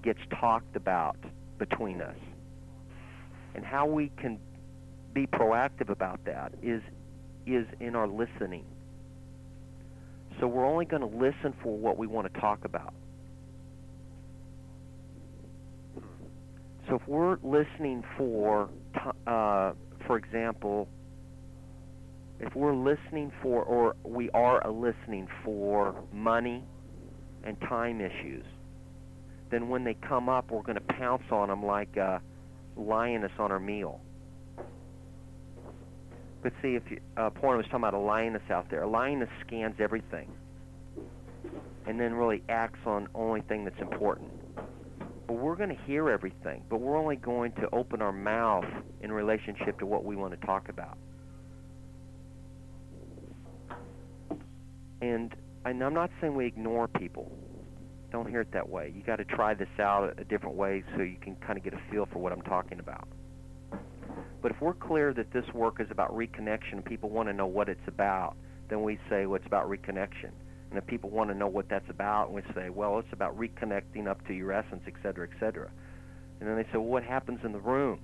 [0.04, 1.18] gets talked about
[1.58, 2.16] between us.
[3.56, 4.40] And how we can
[5.14, 6.82] be proactive about that is
[7.46, 8.66] is in our listening.
[10.40, 12.94] So we're only going to listen for what we want to talk about.
[16.88, 18.70] So if we're listening for,
[19.26, 19.74] uh,
[20.06, 20.88] for example,
[22.40, 26.64] if we're listening for, or we are listening for money
[27.44, 28.46] and time issues,
[29.50, 32.22] then when they come up, we're going to pounce on them like a
[32.78, 34.02] lioness on her meal.
[36.44, 39.30] But see, if you, uh, Porno was talking about a lioness out there, a lioness
[39.46, 40.32] scans everything,
[41.86, 44.32] and then really acts on only thing that's important.
[45.28, 48.66] But we're going to hear everything, but we're only going to open our mouth
[49.02, 50.98] in relationship to what we want to talk about.
[55.02, 55.36] And,
[55.66, 57.32] and I'm not saying we ignore people.
[58.12, 58.94] Don't hear it that way.
[58.96, 61.74] You got to try this out a different way so you can kind of get
[61.74, 63.08] a feel for what I'm talking about.
[64.42, 67.48] But if we're clear that this work is about reconnection and people want to know
[67.48, 68.36] what it's about,
[68.70, 70.32] then we say, well, it's about reconnection.
[70.70, 74.08] And if people want to know what that's about, we say, well, it's about reconnecting
[74.08, 75.70] up to your essence, et cetera, et cetera.
[76.40, 78.00] And then they say, well, what happens in the room?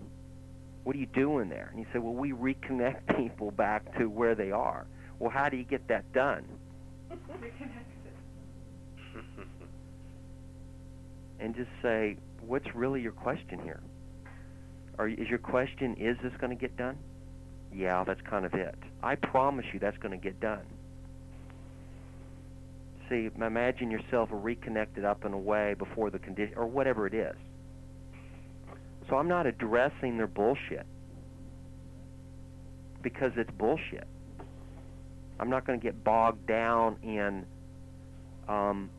[0.83, 1.69] What do you do in there?
[1.71, 4.85] And you say, well, we reconnect people back to where they are.
[5.19, 6.45] Well, how do you get that done?
[11.43, 12.15] and just say,
[12.47, 13.81] what's really your question here?
[14.97, 16.97] Are, is your question, is this going to get done?
[17.73, 18.75] Yeah, that's kind of it.
[19.03, 20.65] I promise you that's going to get done.
[23.09, 27.35] See, imagine yourself reconnected up in a way before the condition, or whatever it is.
[29.09, 30.85] So I'm not addressing their bullshit
[33.01, 34.07] because it's bullshit.
[35.41, 37.45] I'm not going to get bogged down in
[38.47, 38.89] um,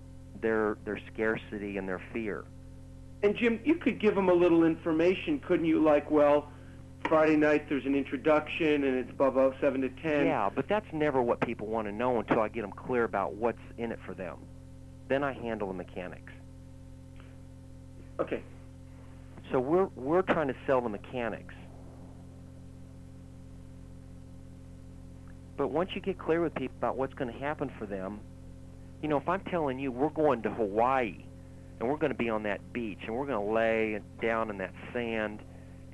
[0.44, 2.44] their their scarcity and their fear.
[3.22, 5.82] And Jim, you could give them a little information, couldn't you?
[5.82, 6.50] Like, well,
[7.08, 10.26] Friday night there's an introduction and it's above 7 to 10.
[10.26, 13.34] Yeah, but that's never what people want to know until I get them clear about
[13.34, 14.38] what's in it for them.
[15.08, 16.32] Then I handle the mechanics.
[18.20, 18.42] Okay.
[19.50, 21.54] So we're we're trying to sell the mechanics.
[25.56, 28.20] But once you get clear with people about what's going to happen for them,
[29.04, 31.26] you know, if I'm telling you we're going to Hawaii
[31.78, 34.56] and we're going to be on that beach and we're going to lay down in
[34.56, 35.40] that sand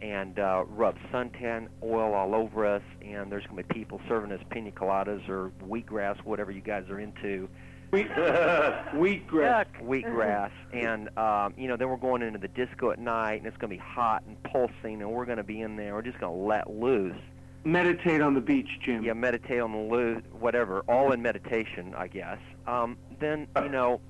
[0.01, 4.31] and uh, rub suntan oil all over us, and there's going to be people serving
[4.31, 7.49] us pina coladas or wheatgrass, whatever you guys are into,
[7.91, 9.67] Wheat, wheatgrass.
[9.83, 13.57] wheatgrass, and um, you know, then we're going into the disco at night, and it's
[13.57, 15.95] going to be hot and pulsing, and we're going to be in there.
[15.95, 17.21] We're just going to let loose.
[17.65, 19.03] Meditate on the beach, Jim.
[19.03, 22.39] Yeah, meditate on the loose, whatever, all in meditation, I guess.
[22.67, 24.01] Um, then you know,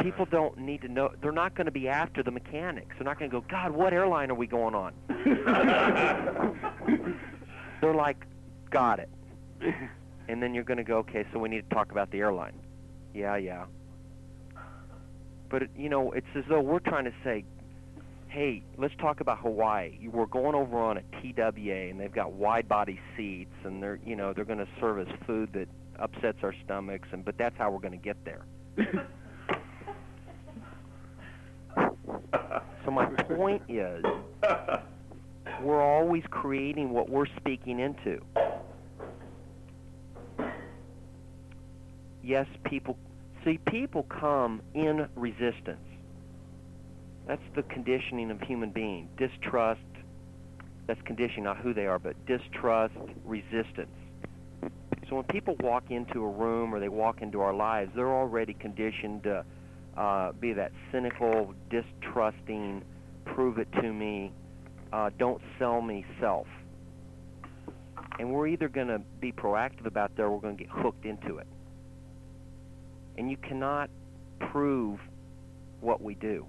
[0.00, 1.10] people don't need to know.
[1.20, 2.94] They're not going to be after the mechanics.
[2.98, 4.92] They're not going to go, God, what airline are we going on?
[7.80, 8.24] They're like,
[8.70, 9.08] got it.
[10.28, 12.52] And then you're going to go, okay, so we need to talk about the airline.
[13.12, 13.64] Yeah, yeah.
[15.48, 17.44] But, it, you know, it's as though we're trying to say,
[18.28, 19.98] hey, let's talk about Hawaii.
[20.00, 24.14] You- We're going over on a TWA, and they've got wide-body seats, and they're, you
[24.14, 25.66] know, they're going to serve us food that
[26.00, 28.44] upsets our stomachs, and but that's how we're going to get there.
[32.84, 34.04] So my point is,
[35.62, 38.20] we're always creating what we're speaking into.
[42.22, 42.96] Yes, people
[43.44, 45.78] see people come in resistance.
[47.26, 49.08] That's the conditioning of human being.
[49.16, 49.80] Distrust.
[50.86, 53.94] That's conditioning, not who they are, but distrust, resistance.
[55.10, 58.54] So when people walk into a room or they walk into our lives, they're already
[58.54, 59.44] conditioned to
[59.96, 62.84] uh, be that cynical, distrusting,
[63.24, 64.30] prove it to me,
[64.92, 66.46] uh, don't sell me self.
[68.20, 71.04] And we're either going to be proactive about that or we're going to get hooked
[71.04, 71.46] into it.
[73.18, 73.90] And you cannot
[74.52, 75.00] prove
[75.80, 76.46] what we do.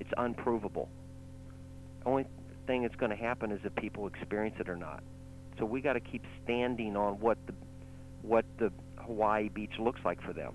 [0.00, 0.88] It's unprovable.
[2.02, 2.24] The only
[2.66, 5.04] thing that's going to happen is if people experience it or not.
[5.58, 7.52] So we got to keep standing on what the
[8.22, 10.54] what the Hawaii beach looks like for them.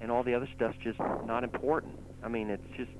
[0.00, 1.98] And all the other stuff's just not important.
[2.22, 2.90] I mean, it's just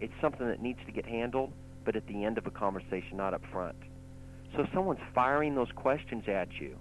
[0.00, 1.52] it's something that needs to get handled,
[1.84, 3.76] but at the end of a conversation, not up front.
[4.54, 6.76] So if someone's firing those questions at you,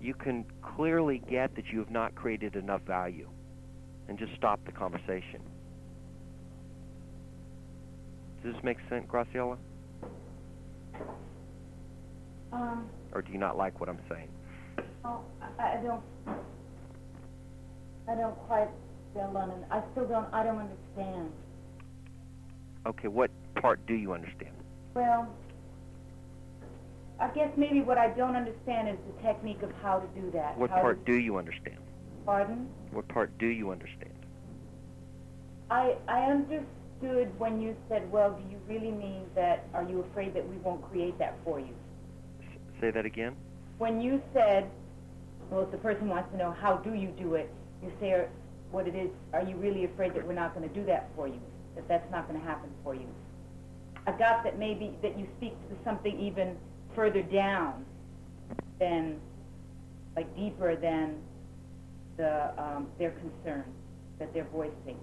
[0.00, 3.28] you can clearly get that you have not created enough value
[4.08, 5.40] and just stop the conversation.
[8.42, 9.58] Does this make sense, Graciela?
[12.52, 14.28] Um, Or do you not like what I'm saying?
[15.04, 15.20] oh,
[15.58, 16.02] I, I don't,
[18.08, 18.68] I don't quite
[19.14, 19.64] feel on it.
[19.70, 21.32] I still don't, I don't understand.
[22.86, 24.52] Okay, what part do you understand?
[24.94, 25.28] Well,
[27.20, 30.56] I guess maybe what I don't understand is the technique of how to do that.
[30.56, 31.76] What how to- part do you understand?
[32.24, 32.68] Pardon?
[32.92, 34.14] What part do you understand?
[35.70, 40.34] I, I understood when you said, well, do you really mean that, are you afraid
[40.34, 41.74] that we won't create that for you?
[42.80, 43.36] Say that again?
[43.78, 44.70] When you said,
[45.50, 48.24] well, if the person wants to know, how do you do it, you say
[48.70, 51.28] what it is, are you really afraid that we're not going to do that for
[51.28, 51.40] you,
[51.74, 53.06] that that's not going to happen for you?
[54.06, 56.56] I got that maybe, that you speak to something even
[56.94, 57.84] further down
[58.78, 59.20] than,
[60.16, 61.16] like deeper than
[62.16, 63.64] the, um, their concern
[64.18, 64.98] that they're voicing.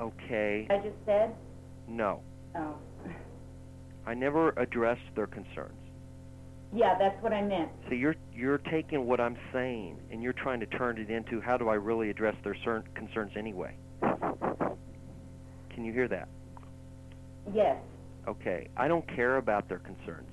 [0.00, 1.34] Okay, I just said,
[1.88, 2.20] no.
[2.54, 2.76] oh,
[4.08, 5.78] I never addressed their concerns.
[6.74, 7.68] yeah, that's what I meant.
[7.88, 11.58] So you're you're taking what I'm saying and you're trying to turn it into how
[11.58, 13.76] do I really address their cer- concerns anyway?
[14.00, 16.28] Can you hear that?
[17.54, 17.76] Yes,
[18.26, 20.28] Okay, I don't care about their concerns.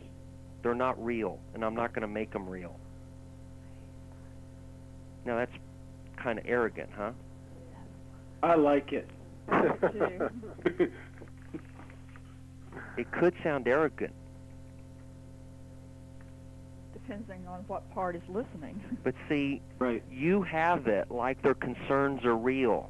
[0.64, 2.78] They're not real, and I'm not going to make them real.
[5.26, 5.52] Now that's
[6.22, 7.12] kind of arrogant, huh?
[8.42, 9.10] I like it.
[12.98, 14.14] It could sound arrogant,
[16.94, 18.82] Depending on what part is listening.
[19.04, 20.04] but see, right.
[20.10, 22.90] you have it like their concerns are real.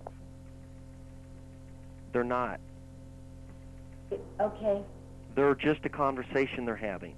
[2.13, 2.59] They're not.
[4.39, 4.81] Okay,
[5.35, 7.15] They're just a conversation they're having.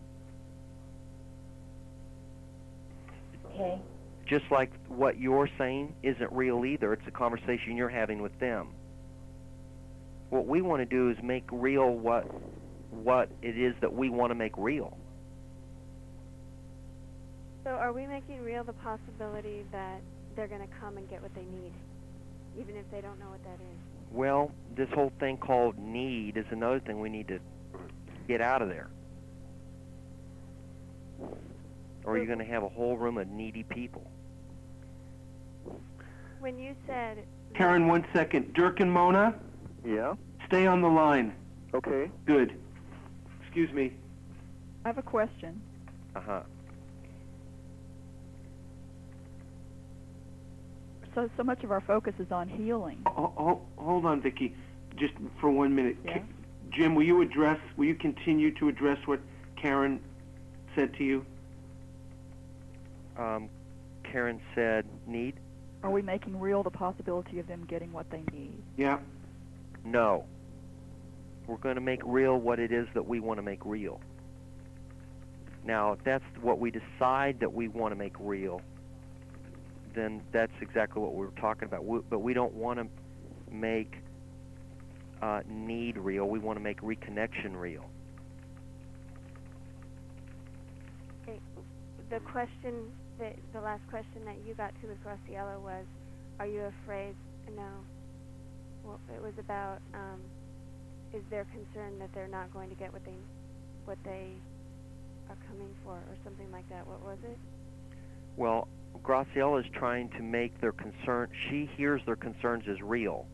[3.45, 3.79] okay,
[4.25, 6.93] Just like what you're saying isn't real either.
[6.93, 8.69] It's a conversation you're having with them.
[10.29, 12.25] What we want to do is make real what
[12.91, 14.97] what it is that we want to make real.
[17.63, 20.01] So are we making real the possibility that
[20.35, 21.73] they're going to come and get what they need,
[22.57, 23.77] even if they don't know what that is?
[24.11, 27.39] Well, this whole thing called need is another thing we need to
[28.27, 28.89] get out of there.
[32.05, 34.09] Or are you going to have a whole room of needy people?
[36.39, 38.53] When you said Karen, one second.
[38.53, 39.35] Dirk and Mona,
[39.83, 40.13] Yeah.
[40.45, 41.33] stay on the line.
[41.73, 42.09] Okay.
[42.25, 42.53] Good.
[43.47, 43.93] Excuse me.
[44.83, 45.61] I have a question.
[46.15, 46.41] Uh huh.
[51.15, 52.99] So, so much of our focus is on healing.
[53.07, 54.53] Ho- ho- hold on, Vicky,
[54.97, 55.95] just for one minute.
[56.03, 56.19] Yeah.
[56.19, 56.25] Ca-
[56.71, 57.57] Jim, will you address?
[57.77, 59.21] Will you continue to address what
[59.55, 60.01] Karen
[60.75, 61.25] said to you?
[63.17, 63.49] Um,
[64.03, 65.39] Karen said need.
[65.83, 68.61] Are we making real the possibility of them getting what they need?
[68.75, 68.99] Yeah.
[69.85, 70.25] No.
[71.47, 73.99] We're going to make real what it is that we want to make real.
[75.63, 78.61] Now, if that's what we decide that we want to make real,
[79.95, 81.85] then that's exactly what we're talking about.
[81.85, 82.87] We, but we don't want to
[83.53, 83.95] make
[85.21, 86.27] uh, need real.
[86.29, 87.89] We want to make reconnection real.
[92.09, 92.87] the question,
[93.19, 95.85] that the last question that you got to with Graciela was,
[96.39, 97.15] are you afraid?
[97.55, 97.69] No.
[98.83, 100.21] Well, it was about, um,
[101.13, 103.15] is there concern that they're not going to get what they,
[103.85, 104.33] what they
[105.29, 106.87] are coming for, or something like that?
[106.87, 107.37] What was it?
[108.35, 108.67] Well,
[109.03, 111.29] Graciela is trying to make their concern.
[111.49, 113.27] She hears their concerns as real.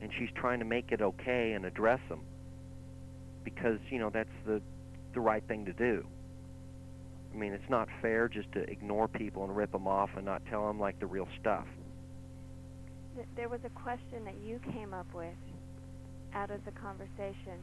[0.00, 2.20] and she's trying to make it okay and address them
[3.44, 4.60] because you know that's the
[5.14, 6.06] the right thing to do.
[7.34, 10.42] I mean, it's not fair just to ignore people and rip them off and not
[10.50, 11.66] tell them like the real stuff.
[13.36, 15.34] There was a question that you came up with
[16.34, 17.58] out of the conversation,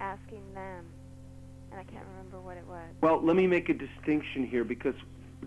[0.00, 0.84] asking them,
[1.70, 2.88] and I can't remember what it was.
[3.00, 4.94] Well, let me make a distinction here because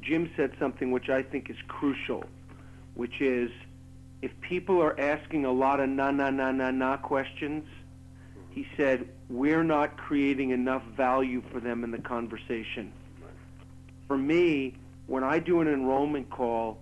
[0.02, 2.24] Jim said something which I think is crucial,
[2.96, 3.52] which is
[4.22, 7.66] if people are asking a lot of na na na na na questions,
[8.50, 12.92] he said we're not creating enough value for them in the conversation.
[14.08, 14.76] For me,
[15.08, 16.78] when I do an enrollment call,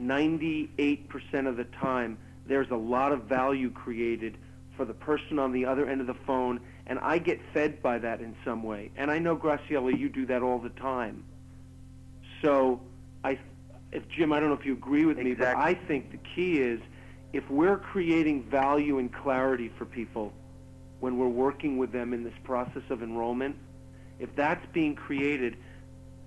[0.00, 4.36] 98% of the time there's a lot of value created
[4.80, 7.98] for the person on the other end of the phone, and I get fed by
[7.98, 8.90] that in some way.
[8.96, 11.22] And I know, Graciela, you do that all the time.
[12.40, 12.80] So,
[13.22, 13.38] I,
[13.92, 16.60] if Jim, I don't know if you agree with me, but I think the key
[16.60, 16.80] is
[17.34, 20.32] if we're creating value and clarity for people
[21.00, 23.56] when we're working with them in this process of enrollment,
[24.18, 25.58] if that's being created,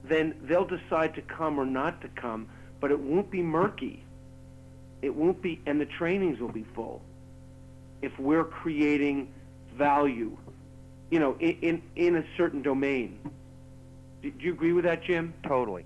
[0.03, 2.47] then they'll decide to come or not to come,
[2.79, 4.03] but it won't be murky.
[5.01, 7.01] It won't be, and the trainings will be full.
[8.03, 9.33] If we're creating
[9.77, 10.37] value,
[11.09, 13.19] you know, in, in, in a certain domain.
[14.21, 15.33] Do do you agree with that, Jim?
[15.47, 15.85] Totally.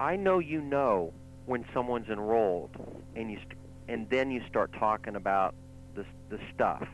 [0.00, 1.12] I know you know
[1.46, 2.70] when someone's enrolled,
[3.16, 3.58] and you st-
[3.88, 5.54] and then you start talking about
[5.94, 6.86] the the stuff.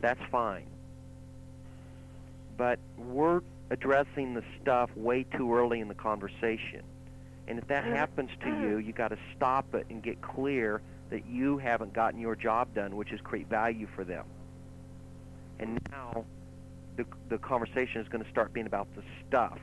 [0.00, 0.66] That's fine.
[2.56, 6.82] But we're addressing the stuff way too early in the conversation.
[7.46, 7.94] And if that mm.
[7.94, 10.80] happens to you, you got to stop it and get clear
[11.10, 14.24] that you haven't gotten your job done, which is create value for them.
[15.58, 16.24] And now
[16.96, 19.58] the the conversation is going to start being about the stuff.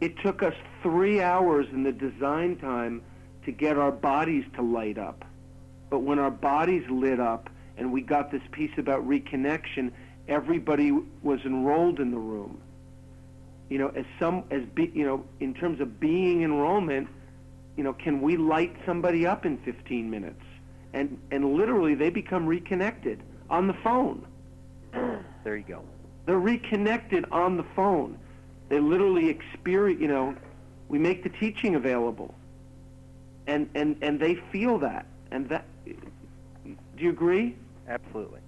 [0.00, 3.02] It took us three hours in the design time
[3.44, 5.24] to get our bodies to light up.
[5.90, 9.92] But when our bodies lit up and we got this piece about reconnection,
[10.28, 10.92] everybody
[11.22, 12.60] was enrolled in the room.
[13.68, 17.08] You know, as some as be, you know, in terms of being enrollment,
[17.76, 20.42] you know, can we light somebody up in 15 minutes?
[20.94, 24.26] And and literally they become reconnected on the phone.
[25.44, 25.82] There you go.
[26.26, 28.16] They're reconnected on the phone.
[28.68, 30.36] They literally experience, you know,
[30.88, 32.34] we make the teaching available.
[33.46, 35.06] And, and, and they feel that.
[35.32, 35.66] And that,
[36.64, 37.56] do you agree?
[37.88, 38.40] Absolutely.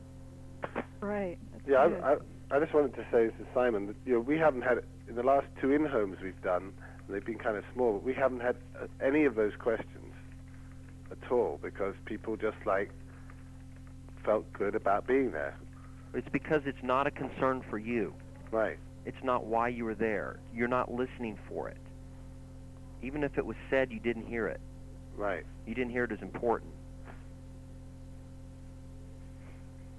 [1.01, 1.37] Right.
[1.53, 1.99] That's Yeah.
[2.03, 2.17] I, I,
[2.57, 4.79] I just wanted to say to Simon that you know we haven't had
[5.09, 6.73] in the last two in-homes we've done.
[7.09, 10.04] They've been kind of small, but we haven't had uh, any of those questions
[11.23, 12.91] at all because people just like
[14.25, 15.57] felt good about being there.
[16.15, 18.15] It's because it's not a concern for you.
[18.51, 18.79] Right.
[19.05, 20.39] It's not why you were there.
[20.55, 21.77] You're not listening for it.
[23.03, 24.61] Even if it was said, you didn't hear it.
[25.17, 25.45] Right.
[25.67, 26.73] You didn't hear it as important.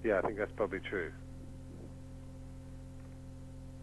[0.04, 1.12] Yeah, I think that's probably true.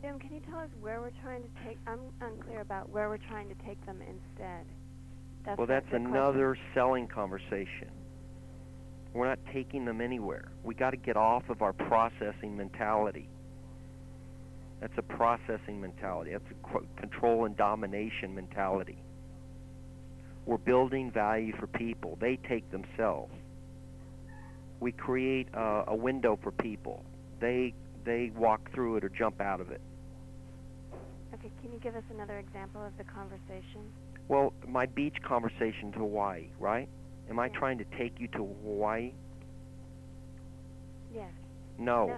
[0.03, 1.79] Jim, can you tell us where we're trying to take?
[1.87, 4.65] I'm unclear about where we're trying to take them instead.
[5.45, 6.07] That's well, that's the question.
[6.07, 7.91] another selling conversation.
[9.13, 10.53] We're not taking them anywhere.
[10.65, 13.29] We got to get off of our processing mentality.
[14.81, 16.33] That's a processing mentality.
[16.33, 18.99] That's a control and domination mentality.
[20.47, 22.19] We're building value for people.
[22.21, 23.33] They take themselves.
[24.81, 27.05] We create a, a window for people.
[27.41, 27.75] They
[28.05, 29.81] they walk through it or jump out of it.
[31.35, 33.87] Okay, can you give us another example of the conversation?
[34.33, 36.89] Well, my beach conversation to Hawaii, right?
[37.29, 39.13] Am I trying to take you to Hawaii?
[41.15, 41.29] Yes.
[41.79, 42.17] No.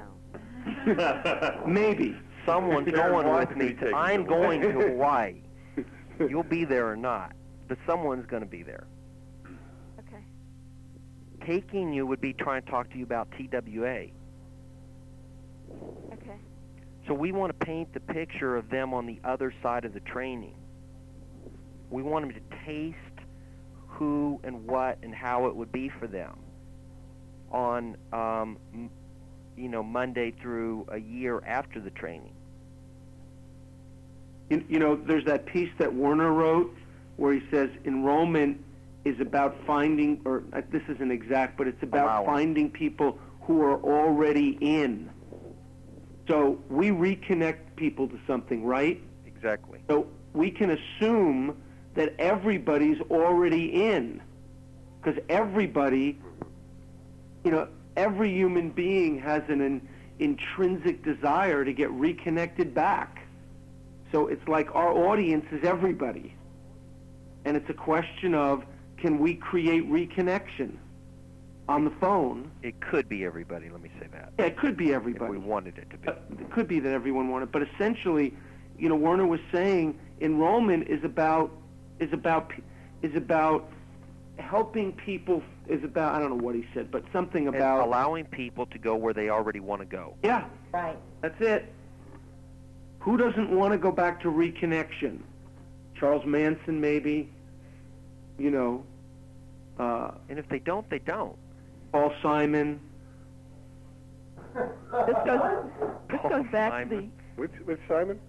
[0.87, 1.61] No.
[1.67, 2.17] Maybe.
[2.47, 3.71] Someone's Jared going with me.
[3.71, 5.43] be taken I'm to going to Hawaii.
[5.75, 6.31] Hawaii.
[6.31, 7.33] You'll be there or not,
[7.67, 8.87] but someone's going to be there.
[9.99, 10.23] Okay.
[11.45, 14.07] Taking you would be trying to talk to you about TWA.
[16.13, 16.39] Okay.
[17.09, 20.01] So we want to paint the picture of them on the other side of the
[20.01, 20.55] training.
[21.91, 22.97] We want them to taste
[23.89, 26.39] who and what and how it would be for them
[27.51, 28.91] on, um, m-
[29.57, 32.35] you know, Monday through a year after the training.
[34.51, 36.77] You, you know, there's that piece that Werner wrote
[37.17, 38.61] where he says enrollment
[39.05, 43.81] is about finding, or uh, this isn't exact, but it's about finding people who are
[43.81, 45.11] already in.
[46.27, 49.01] So we reconnect people to something, right?
[49.27, 49.81] Exactly.
[49.89, 51.63] So we can assume
[51.95, 54.21] that everybody's already in.
[55.03, 56.19] Because everybody,
[57.45, 59.89] you know, every human being has an, in,
[60.19, 63.27] intrinsic desire to get reconnected back.
[64.13, 66.35] So it's like our audience is everybody.
[67.45, 68.65] And it's a question of
[68.97, 70.77] can we create reconnection?
[71.67, 72.51] on the phone.
[72.63, 73.71] It could be everybody.
[73.71, 74.33] Let me say that.
[74.39, 75.31] Yeah, it could be If everybody.
[75.33, 76.09] we wanted it to be.
[76.09, 78.35] Uh, It could be that everyone wanted, but essentially,
[78.79, 81.51] you know, Werner was saying enrollment is about
[82.01, 82.53] is about
[83.03, 83.69] is about
[84.39, 88.25] helping people is about I don't know what he said, but something And about allowing
[88.27, 90.15] people to go where they already want to go.
[90.23, 90.97] yeah, Right.
[91.21, 91.73] that's it.
[93.01, 95.21] Who doesn't want to go back to reconnection?
[95.95, 97.31] Charles Manson, maybe.
[98.39, 98.85] You know,
[99.79, 101.37] uh, And if they don't, they don't.
[101.93, 102.81] Paul Simon.
[104.55, 105.65] This goes
[106.11, 107.13] this goes back to the Simon.
[107.37, 108.21] Which, which Simon?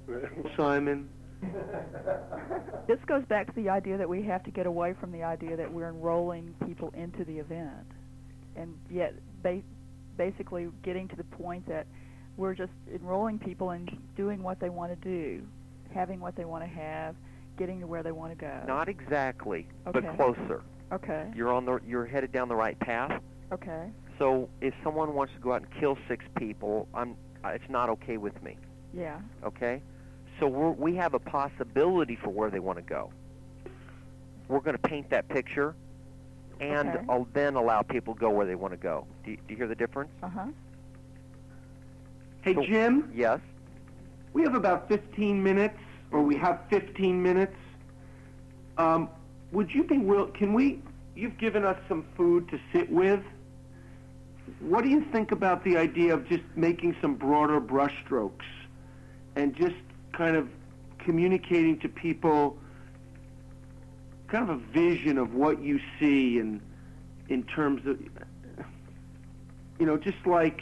[0.58, 1.08] Simon.
[2.88, 5.56] this goes back to the idea that we have to get away from the idea
[5.58, 7.88] that we're enrolling people into the event,
[8.56, 9.62] and yet ba-
[10.18, 11.88] basically getting to the point that
[12.38, 15.42] we're just enrolling people and doing what they want to do,
[15.94, 17.16] having what they want to have,
[17.58, 18.62] getting to where they want to go.
[18.68, 20.02] Not exactly, Okay.
[20.02, 20.64] but closer.
[20.92, 21.32] okay.
[21.36, 23.22] You're on the you're headed down the right path.
[23.52, 23.90] Okay.
[24.20, 27.16] So if someone wants to go out and kill six people, I'm
[27.46, 28.58] it's not okay with me.
[28.94, 29.20] Yeah.
[29.44, 29.82] Okay?
[30.40, 33.12] So we're, we have a possibility for where they want to go.
[34.48, 35.76] We're going to paint that picture
[36.62, 37.06] and Okay.
[37.10, 39.06] I'll then allow people to go where they want to go.
[39.26, 40.10] Do you, do you hear the difference?
[40.24, 40.46] Uh huh.
[42.42, 43.12] Hey So- Jim.
[43.14, 43.40] Yes.
[44.34, 45.78] We have about 15 minutes,
[46.12, 47.56] or we have 15 minutes.
[48.78, 49.10] Um,
[49.54, 50.28] would you be will?
[50.28, 50.82] Can we?
[51.16, 53.22] You've given us some food to sit with.
[54.60, 58.44] What do you think about the idea of just making some broader brushstrokes,
[59.38, 59.76] and just
[60.16, 60.50] kind of
[61.00, 62.58] communicating to people
[64.28, 66.62] kind of a vision of what you see, and
[67.30, 68.00] in terms of,
[69.80, 70.62] you know, just like,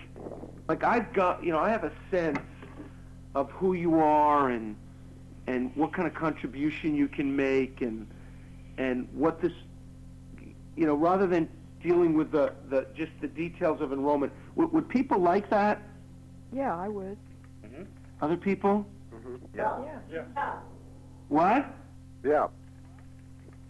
[0.68, 2.40] like I've got, you know, I have a sense
[3.36, 4.76] of who you are and
[5.46, 8.08] and what kind of contribution you can make and
[8.78, 9.52] and what this
[10.78, 11.50] you know rather than
[11.82, 15.82] dealing with the, the just the details of enrollment would, would people like that?
[16.54, 17.18] Yeah, I would.
[17.66, 17.84] Mm-hmm.
[18.22, 18.86] other people
[19.56, 19.80] Yeah.
[20.12, 20.56] Yeah.
[21.30, 21.66] what
[22.24, 22.48] Yeah.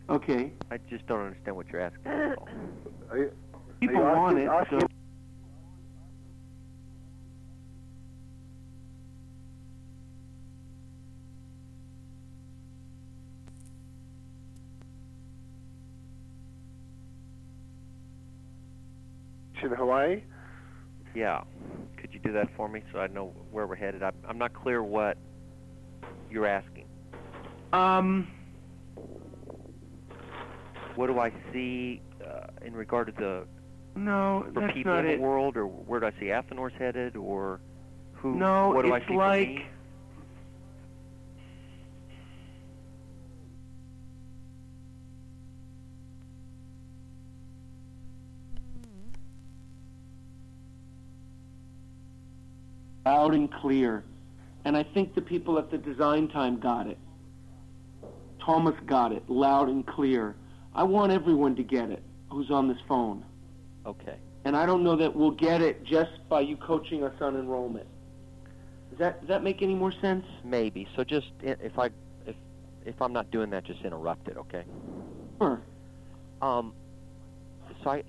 [0.10, 2.02] okay I just don't understand what you're asking.
[2.06, 2.50] that's all.
[3.10, 3.32] Are you,
[3.80, 4.88] people Are you want asking- it asking- so
[19.64, 20.22] in Hawaii?
[21.16, 21.42] Yeah.
[21.98, 24.04] Could you do that for me so I know where we're headed?
[24.04, 25.18] I'm, I'm not clear what
[26.34, 26.86] you're asking.
[27.72, 28.28] um
[30.96, 33.48] What do I see uh, in regard to the
[33.96, 36.74] no for that's people not in the it world, or where do I see Athanor's
[36.78, 37.60] headed, or
[38.14, 38.36] who?
[38.36, 39.66] no what do it's I see for like me?
[53.06, 54.04] loud and clear.
[54.66, 56.98] And I think the people at the design time got it.
[58.44, 60.36] Thomas got it, loud and clear.
[60.74, 63.24] I want everyone to get it who's on this phone.
[63.86, 64.16] Okay.
[64.46, 67.88] And I don't know that we'll get it just by you coaching us on enrollment.
[68.90, 70.26] Does that does that make any more sense?
[70.44, 70.88] Maybe.
[70.96, 71.90] So just if I
[72.26, 72.36] if
[72.86, 74.64] if I'm not doing that, just interrupt it, okay?
[75.40, 75.62] Sure.
[76.42, 76.74] Um,
[77.84, 78.04] so I,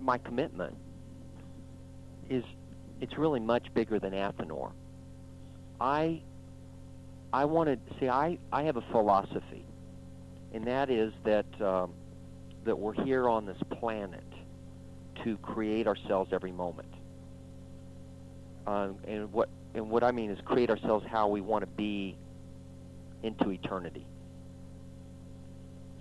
[0.00, 0.76] my commitment
[2.28, 2.42] is
[3.00, 4.72] it's really much bigger than Athanor.
[5.80, 6.22] I
[7.32, 9.64] I wanted see I I have a philosophy,
[10.52, 11.92] and that is that um,
[12.64, 14.24] that we're here on this planet
[15.24, 16.92] to create ourselves every moment.
[18.66, 22.16] Um, and what and what I mean is create ourselves how we want to be
[23.22, 24.06] into eternity.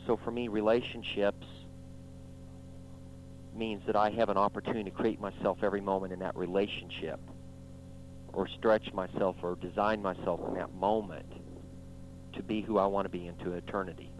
[0.07, 1.45] So for me, relationships
[3.55, 7.19] means that I have an opportunity to create myself every moment in that relationship,
[8.36, 11.25] or stretch myself, or design myself in that moment
[12.33, 14.11] to be who I want to be into eternity.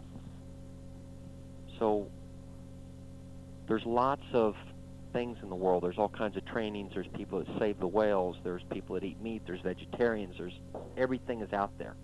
[1.78, 2.08] So
[3.68, 4.54] there's lots of
[5.12, 5.82] things in the world.
[5.82, 6.92] There's all kinds of trainings.
[6.94, 8.36] There's people that save the whales.
[8.42, 9.42] There's people that eat meat.
[9.46, 10.36] There's vegetarians.
[10.38, 10.58] There's
[10.96, 11.94] everything is out there.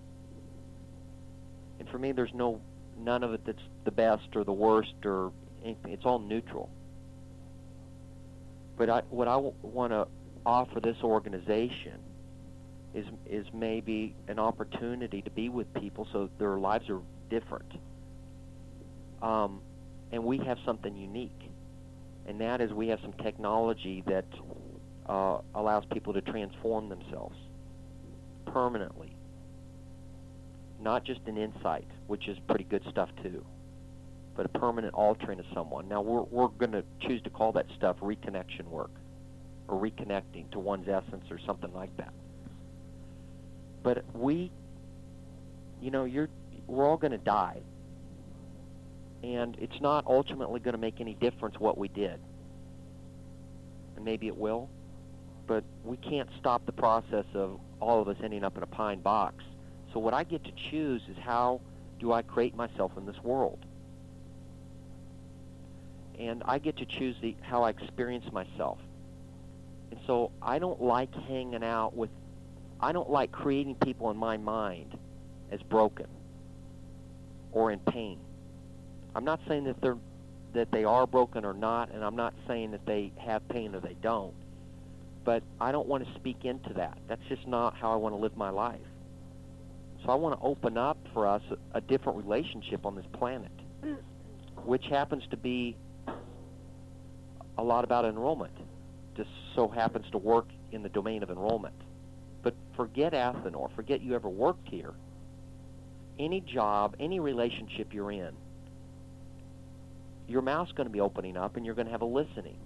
[1.78, 2.60] And for me, there's no
[2.98, 5.32] none of it that's the best or the worst or
[5.64, 5.92] anything.
[5.92, 6.68] It's all neutral.
[8.76, 10.06] But I, what I w- want to
[10.46, 12.00] offer this organization
[12.94, 17.72] is is maybe an opportunity to be with people so their lives are different.
[19.22, 19.62] Um,
[20.12, 21.40] and we have something unique,
[22.26, 24.26] and that is we have some technology that
[25.06, 27.36] uh, allows people to transform themselves
[28.46, 29.16] permanently,
[30.80, 33.44] not just an insight, which is pretty good stuff too.
[34.34, 35.88] but a permanent altering of someone.
[35.88, 38.92] Now we're we're going to choose to call that stuff reconnection work,
[39.68, 42.12] or reconnecting to one's essence, or something like that.
[43.82, 44.50] But we,
[45.80, 46.28] you know, you're
[46.66, 47.60] we're all going to die,
[49.22, 52.20] and it's not ultimately going to make any difference what we did.
[53.96, 54.68] And maybe it will,
[55.46, 59.00] but we can't stop the process of all of us ending up in a pine
[59.00, 59.44] box.
[59.92, 61.60] So what I get to choose is how
[62.00, 63.58] do I create myself in this world?
[66.18, 68.78] And I get to choose the how I experience myself.
[69.92, 72.08] And so I don't like hanging out with
[72.80, 74.96] I don't like creating people in my mind
[75.50, 76.06] as broken
[77.52, 78.18] or in pain.
[79.14, 79.98] I'm not saying that they're
[80.54, 83.80] that they are broken or not, and I'm not saying that they have pain or
[83.80, 84.32] they don't.
[85.24, 86.96] But I don't want to speak into that.
[87.06, 88.80] That's just not how I want to live my life.
[90.04, 93.52] So I want to open up for us a, a different relationship on this planet,
[94.64, 95.76] which happens to be
[97.58, 98.56] a lot about enrollment.
[99.16, 101.74] Just so happens to work in the domain of enrollment.
[102.42, 104.94] But forget Athanor, forget you ever worked here.
[106.18, 108.34] Any job, any relationship you're in,
[110.28, 112.56] your mouth's going to be opening up and you're going to have a listening.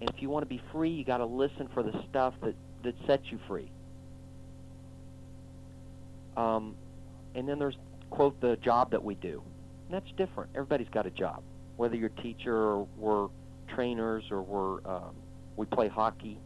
[0.00, 2.54] And if you want to be free, you got to listen for the stuff that,
[2.84, 3.70] that sets you free.
[6.36, 6.74] Um,
[7.34, 7.76] and then there's,
[8.10, 9.42] quote, the job that we do.
[9.86, 10.50] And that's different.
[10.54, 11.42] Everybody's got a job.
[11.76, 13.28] Whether you're a teacher or we're
[13.68, 15.14] trainers or we're, um,
[15.56, 16.38] we play hockey,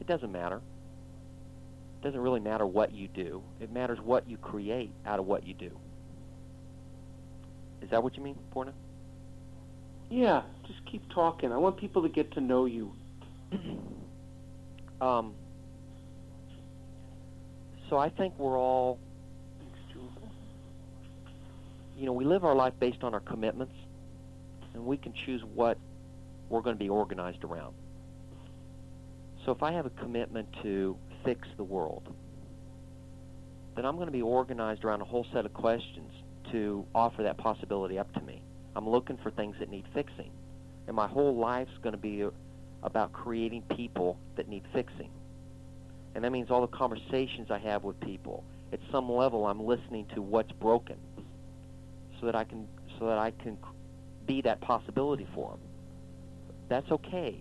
[0.00, 0.56] it doesn't matter.
[0.56, 3.42] It doesn't really matter what you do.
[3.60, 5.70] It matters what you create out of what you do.
[7.80, 8.72] Is that what you mean, Porna?
[10.10, 11.52] Yeah, just keep talking.
[11.52, 12.92] I want people to get to know you.
[15.00, 15.34] um,
[17.88, 18.98] so I think we're all,
[21.96, 23.74] you know, we live our life based on our commitments,
[24.74, 25.78] and we can choose what
[26.52, 27.74] we're going to be organized around.
[29.44, 32.14] So if I have a commitment to fix the world,
[33.74, 36.12] then I'm going to be organized around a whole set of questions
[36.52, 38.42] to offer that possibility up to me.
[38.76, 40.30] I'm looking for things that need fixing.
[40.86, 42.24] And my whole life's going to be
[42.82, 45.10] about creating people that need fixing.
[46.14, 50.06] And that means all the conversations I have with people, at some level I'm listening
[50.14, 50.96] to what's broken
[52.20, 53.56] so that I can so that I can
[54.26, 55.60] be that possibility for them.
[56.72, 57.36] That's okay.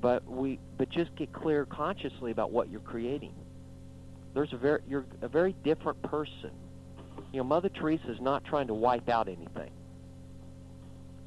[0.00, 3.34] But we but just get clear consciously about what you're creating.
[4.32, 6.52] There's a very you're a very different person.
[7.32, 9.70] You know, Mother Teresa is not trying to wipe out anything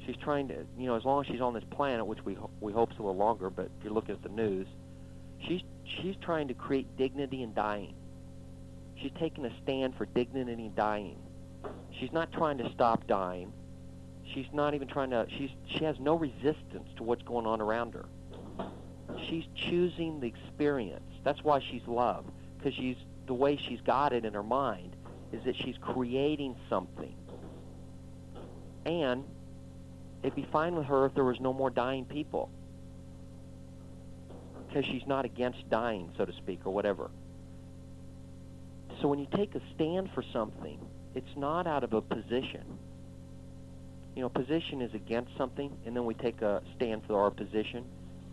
[0.06, 2.72] she's trying to, you know, as long as she's on this planet, which we we
[2.72, 4.66] hope's a little longer, but if you're looking at the news,
[5.46, 7.94] she's she's trying to create dignity in dying.
[9.00, 11.18] She's taking a stand for dignity in dying.
[12.00, 13.52] She's not trying to stop dying.
[14.32, 15.26] She's not even trying to.
[15.28, 18.06] She's she has no resistance to what's going on around her.
[19.28, 21.04] She's choosing the experience.
[21.24, 22.24] That's why she's love,
[22.58, 22.96] because she's
[23.26, 24.96] the way she's got it in her mind
[25.32, 27.14] is that she's creating something.
[28.84, 29.24] And
[30.22, 32.50] it'd be fine with her if there was no more dying people.
[34.68, 37.10] Because she's not against dying, so to speak, or whatever.
[39.00, 40.78] So when you take a stand for something,
[41.14, 42.78] it's not out of a position.
[44.16, 47.84] You know, position is against something, and then we take a stand for our position.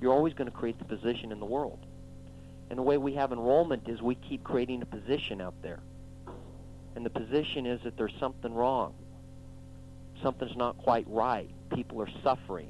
[0.01, 1.85] You're always going to create the position in the world.
[2.69, 5.79] And the way we have enrollment is we keep creating a position out there.
[6.95, 8.95] And the position is that there's something wrong.
[10.23, 12.69] Something's not quite right people are suffering.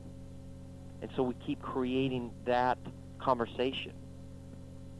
[1.01, 2.77] And so we keep creating that
[3.19, 3.93] conversation.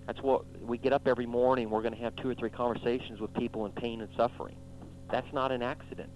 [0.06, 3.22] That's what we get up every morning, we're going to have two or three conversations
[3.22, 4.56] with people in pain and suffering.
[5.10, 6.16] That's not an accident.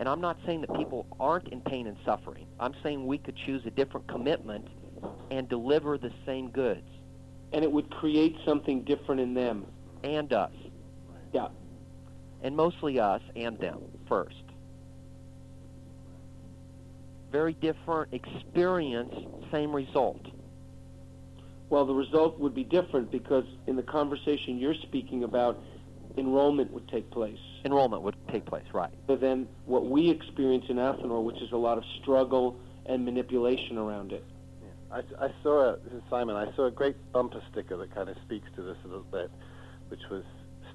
[0.00, 2.46] And I'm not saying that people aren't in pain and suffering.
[2.58, 4.66] I'm saying we could choose a different commitment
[5.30, 6.88] and deliver the same goods.
[7.52, 9.66] And it would create something different in them.
[10.02, 10.52] And us.
[11.32, 11.48] Yeah.
[12.42, 13.78] And mostly us and them
[14.08, 14.42] first
[17.30, 19.14] very different experience,
[19.52, 20.20] same result.
[21.68, 25.62] Well, the result would be different because in the conversation you're speaking about,
[26.16, 27.38] enrollment would take place.
[27.64, 28.92] Enrollment would take place, right.
[29.06, 32.56] So then what we experience in Athanor, which is a lot of struggle
[32.86, 34.24] and manipulation around it.
[34.62, 35.02] Yeah.
[35.20, 38.08] I, I saw, a, this is Simon, I saw a great bumper sticker that kind
[38.08, 39.30] of speaks to this a little bit,
[39.88, 40.24] which was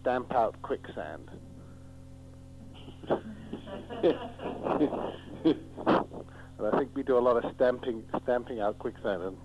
[0.02, 1.30] stamp out quicksand.
[6.58, 9.38] And I think we do a lot of stamping, stamping out quicksand, and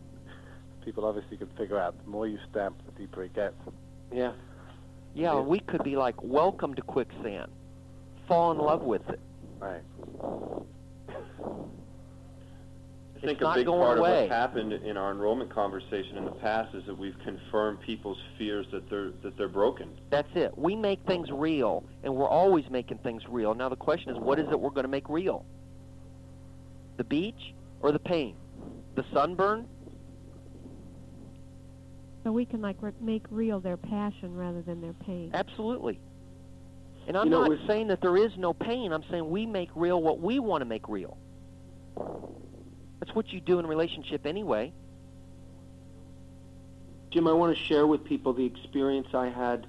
[0.84, 3.54] people obviously can figure out the more you stamp, the deeper it gets.
[4.12, 4.32] Yeah.
[5.14, 7.50] Yeah, we could be like, welcome to quicksand.
[8.28, 9.20] Fall in love with it.
[9.58, 9.82] Right.
[13.16, 14.10] I think It's a big part away.
[14.24, 18.16] of what's happened in our enrollment conversation in the past is that we've confirmed people's
[18.38, 19.90] fears that they're that they're broken.
[20.08, 20.56] That's it.
[20.56, 23.54] We make things real, and we're always making things real.
[23.54, 25.44] Now the question is, what is it we're going to make real?
[26.96, 27.52] The beach
[27.82, 28.36] or the pain?
[28.94, 29.68] The sunburn?
[32.24, 35.30] So we can like re- make real their passion rather than their pain.
[35.32, 35.98] Absolutely.
[37.08, 38.92] And I'm You know, not with- saying that there is no pain.
[38.92, 41.16] I'm saying we make real what we want to make real.
[41.96, 44.72] That's what you do in a relationship anyway.
[47.10, 49.66] Jim, I want to share with people the experience I had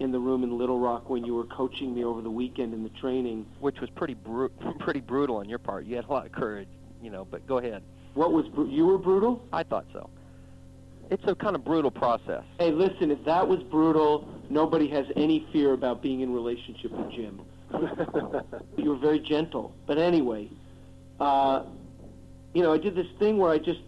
[0.00, 2.82] in the room in Little Rock when you were coaching me over the weekend in
[2.82, 3.46] the training.
[3.60, 4.48] which was pretty bru-
[4.80, 5.84] pretty brutal on your part.
[5.86, 6.68] You had a lot of courage,
[7.00, 7.24] you know.
[7.24, 7.82] But go ahead.
[8.14, 9.42] What was bru- you were brutal?
[9.52, 10.10] I thought so.
[11.12, 12.42] It's a kind of brutal process.
[12.58, 17.10] Hey, listen, if that was brutal, nobody has any fear about being in relationship with
[17.10, 17.42] Jim.
[18.78, 19.74] you were very gentle.
[19.86, 20.48] But anyway,
[21.20, 21.64] uh,
[22.54, 23.82] you know, I did this thing where I just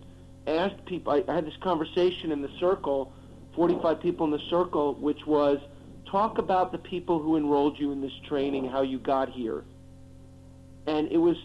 [0.47, 1.15] asked people.
[1.15, 3.11] I, I had this conversation in the circle,
[3.57, 5.61] 45 people in the circle, which was
[6.05, 9.65] talk about the people who enrolled you in this training, how you got here.
[10.87, 11.39] And it was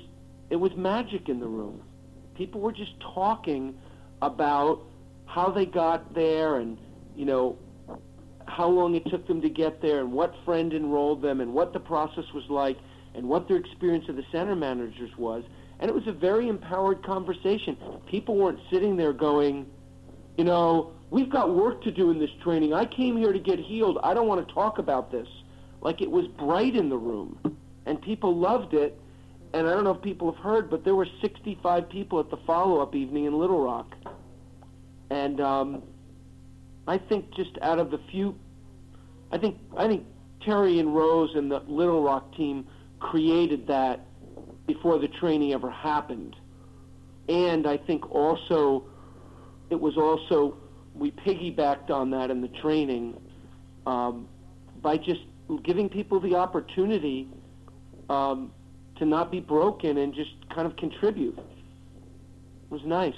[0.49, 1.81] it was magic in the room.
[2.35, 3.77] People were just talking
[4.21, 4.81] about
[5.29, 6.77] how they got there and
[7.15, 7.57] you know
[8.47, 11.71] how long it took them to get there and what friend enrolled them and what
[11.71, 12.77] the process was like
[13.13, 15.43] and what their experience of the center managers was.
[15.79, 17.77] And it was a very empowered conversation.
[18.09, 19.67] People weren't sitting there going
[20.37, 22.73] you know we've got work to do in this training.
[22.73, 23.99] I came here to get healed.
[24.03, 25.27] I don't want to talk about this.
[25.81, 27.39] Like it was bright in the room
[27.85, 28.99] and people loved it.
[29.51, 32.37] And i don't know if people have heard but there were 65 people at the
[32.45, 33.95] follow-up evening in little rock
[35.09, 35.83] and um,
[36.87, 38.35] I think just out of the few,
[39.31, 40.05] I think I think
[40.43, 42.67] Terry and Rose and the Little Rock team
[42.99, 44.05] created that
[44.67, 46.35] before the training ever happened,
[47.27, 48.85] and I think also
[49.69, 50.57] it was also
[50.95, 53.19] we piggybacked on that in the training
[53.85, 54.27] um,
[54.81, 55.21] by just
[55.63, 57.27] giving people the opportunity
[58.09, 58.51] um,
[58.97, 61.37] to not be broken and just kind of contribute.
[61.37, 63.13] It was nice.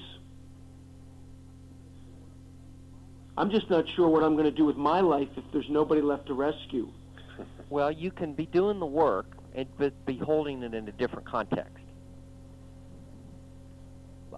[3.38, 6.02] I'm just not sure what I'm going to do with my life if there's nobody
[6.02, 6.92] left to rescue.
[7.70, 11.26] Well, you can be doing the work and but be holding it in a different
[11.26, 11.78] context.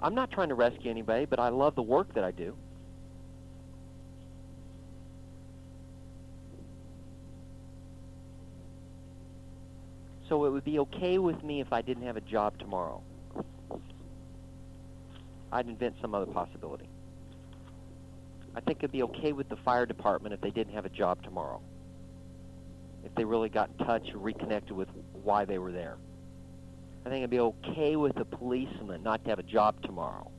[0.04, 2.56] I'm not trying to rescue anybody, but I love the work that I do.
[10.30, 13.02] So it would be okay with me if I didn't have a job tomorrow.
[15.52, 16.88] I'd invent some other possibility.
[18.56, 21.24] I think it'd be okay with the fire department if they didn't have a job
[21.24, 21.62] tomorrow.
[23.04, 25.98] If they really got in touch and reconnected with why they were there.
[27.06, 30.32] I think it'd be okay with the policeman not to have a job tomorrow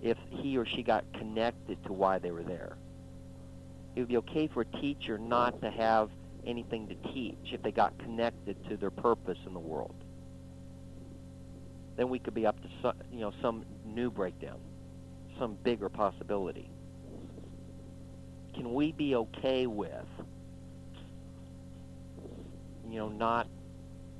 [0.00, 2.76] if he or she got connected to why they were there.
[3.94, 6.10] It would be okay for a teacher not to have
[6.46, 9.94] anything to teach if they got connected to their purpose in the world.
[11.96, 14.60] Then we could be up to some, you know some new breakdown,
[15.38, 16.70] some bigger possibility.
[18.58, 19.92] Can we be okay with
[22.90, 23.46] you know not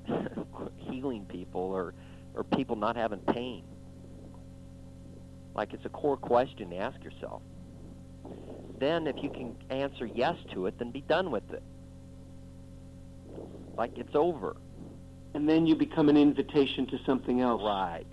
[0.76, 1.92] healing people or
[2.36, 3.64] or people not having pain?
[5.56, 7.42] Like it's a core question to ask yourself.
[8.78, 11.62] Then if you can answer yes to it, then be done with it.
[13.76, 14.56] Like it's over.
[15.34, 17.60] And then you become an invitation to something else.
[17.64, 18.06] Right.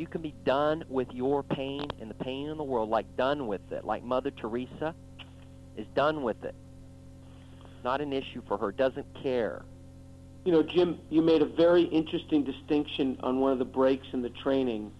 [0.00, 3.46] You can be done with your pain and the pain in the world, like done
[3.46, 4.94] with it, like Mother Teresa
[5.76, 6.54] is done with it.
[7.84, 9.62] Not an issue for her, doesn't care.
[10.46, 14.22] You know, Jim, you made a very interesting distinction on one of the breaks in
[14.22, 14.90] the training,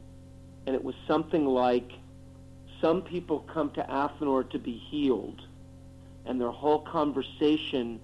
[0.67, 1.93] and it was something like
[2.83, 5.41] some people come to Athanor to be healed,
[6.27, 8.01] and their whole conversation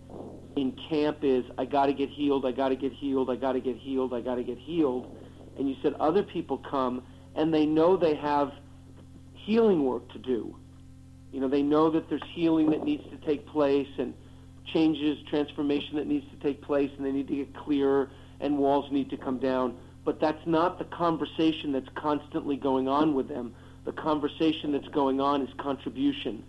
[0.57, 3.53] in camp is, I got to get healed, I got to get healed, I got
[3.53, 5.14] to get healed, I got to get healed.
[5.59, 7.02] And you said other people come,
[7.34, 8.52] and they know they have
[9.34, 10.57] healing work to do.
[11.32, 14.14] You know, they know that there's healing that needs to take place, and
[14.72, 18.90] changes, transformation that needs to take place, and they need to get clearer, and walls
[18.90, 19.76] need to come down.
[20.04, 23.54] But that's not the conversation that's constantly going on with them.
[23.84, 26.44] The conversation that's going on is contribution.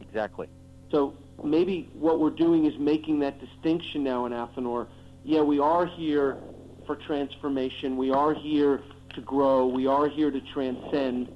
[0.00, 0.48] Exactly.
[0.90, 4.86] So maybe what we're doing is making that distinction now in Athanor.
[5.24, 6.38] Yeah, we are here
[6.86, 7.96] for transformation.
[7.96, 8.82] We are here
[9.14, 9.66] to grow.
[9.66, 11.34] We are here to transcend.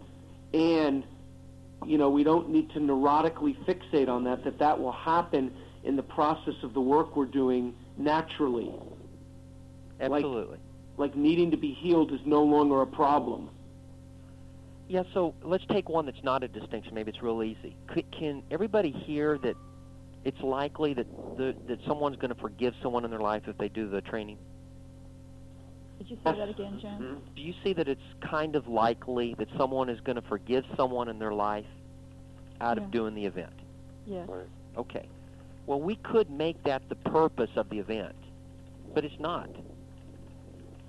[0.52, 1.04] And,
[1.84, 5.52] you know, we don't need to neurotically fixate on that, that that will happen
[5.84, 8.72] in the process of the work we're doing naturally.
[10.00, 10.58] Absolutely.
[10.96, 13.50] Like needing to be healed is no longer a problem.
[14.88, 16.94] Yeah, so let's take one that's not a distinction.
[16.94, 17.76] Maybe it's real easy.
[17.94, 19.56] C- can everybody hear that
[20.24, 23.68] it's likely that the, that someone's going to forgive someone in their life if they
[23.68, 24.38] do the training?
[25.98, 26.90] Did you say that again, Jen?
[26.92, 27.14] Mm-hmm.
[27.34, 31.08] Do you see that it's kind of likely that someone is going to forgive someone
[31.08, 31.64] in their life
[32.60, 32.84] out Yeah.
[32.84, 33.52] of doing the event?
[34.06, 34.28] Yes.
[34.28, 34.46] Right.
[34.76, 35.08] Okay.
[35.66, 38.14] Well, we could make that the purpose of the event,
[38.94, 39.48] but it's not.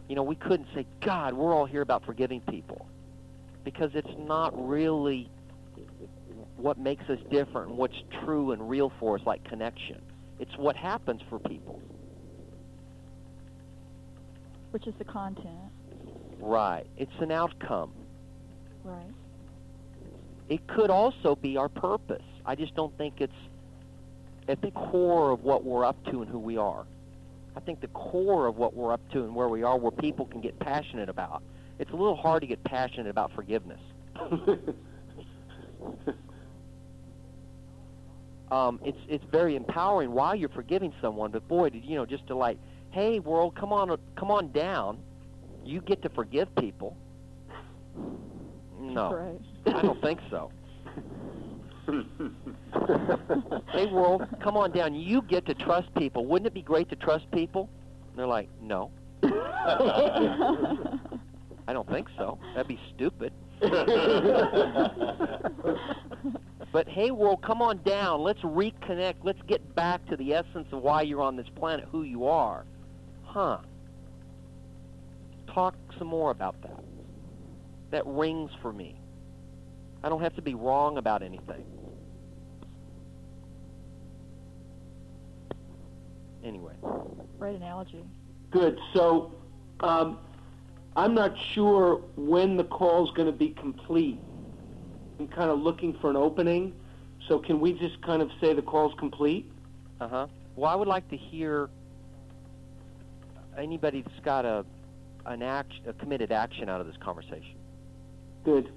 [0.07, 2.85] You know, we couldn't say, God, we're all here about forgiving people,
[3.63, 5.29] because it's not really
[6.57, 10.01] what makes us different and what's true and real for us, like connection.
[10.39, 11.81] It's what happens for people.
[14.77, 15.71] Which is the content.
[16.39, 16.85] Right.
[16.97, 17.93] It's an outcome.
[18.83, 19.11] Right.
[20.49, 22.21] It could also be our purpose.
[22.45, 23.33] I just don't think it's
[24.47, 26.85] at the core of what we're up to and who we are.
[27.55, 30.27] I think the core of what we're up to and where we are, where people
[30.27, 31.41] can get passionate about.
[31.79, 33.81] It's a little hard to get passionate about forgiveness.
[38.49, 42.27] Um, it's it's very empowering while you're forgiving someone, but boy, did you know just
[42.27, 42.57] to like,
[42.97, 44.97] hey world, come on, come on down.
[45.63, 46.97] You get to forgive people.
[48.79, 49.75] No, Right.
[49.75, 50.51] I don't think so.
[53.71, 54.95] hey world, come on down.
[54.95, 56.25] You get to trust people.
[56.25, 57.69] Wouldn't it be great to trust people?
[58.09, 58.89] And they're like, no,
[59.21, 60.89] I
[61.67, 62.39] don't think so.
[62.55, 63.31] That'd be stupid.
[66.73, 68.21] But hey, world, come on down.
[68.21, 69.17] Let's reconnect.
[69.23, 72.65] Let's get back to the essence of why you're on this planet, who you are.
[73.37, 73.59] Huh.
[75.53, 76.83] Talk some more about that.
[77.91, 78.99] That rings for me.
[80.03, 81.63] I don't have to be wrong about anything.
[86.43, 86.73] Anyway.
[87.37, 88.03] Great analogy.
[88.49, 88.79] Good.
[88.95, 89.35] So,
[89.81, 90.17] um,
[90.95, 94.19] I'm not sure when the call's going to be complete.
[95.19, 96.73] I'm kind of looking for an opening.
[97.27, 99.47] So, can we just kind of say the call's complete?
[100.01, 100.27] Uh huh.
[100.55, 101.69] Well, I would like to hear
[103.57, 104.65] anybody that's got a
[105.25, 107.55] an act, a committed action out of this conversation.
[108.45, 108.69] Good.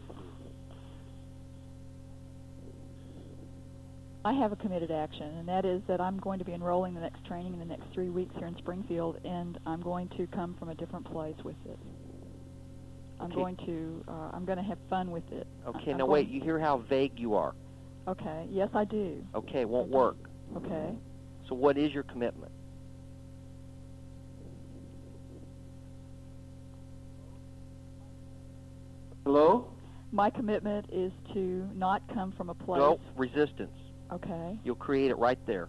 [4.25, 7.01] I have a committed action, and that is that I'm going to be enrolling the
[7.01, 10.57] next training in the next three weeks here in Springfield, and I'm going to come
[10.59, 11.79] from a different place with it.
[13.21, 13.35] I'm Okay.
[13.37, 15.47] going to uh, I'm going to have fun with it.
[15.67, 15.93] Okay.
[15.93, 16.29] I'm now wait.
[16.29, 17.55] You hear how vague you are.
[18.09, 18.47] Okay.
[18.51, 19.25] Yes, I do.
[19.35, 19.61] Okay.
[19.61, 19.97] It won't Okay.
[19.97, 20.17] work.
[20.57, 20.95] Okay.
[21.49, 22.53] So what is your commitment?
[29.33, 29.65] Hello?
[30.11, 32.81] My commitment is to not come from a place.
[32.81, 33.71] No resistance.
[34.13, 34.59] Okay.
[34.65, 35.69] You'll create it right there.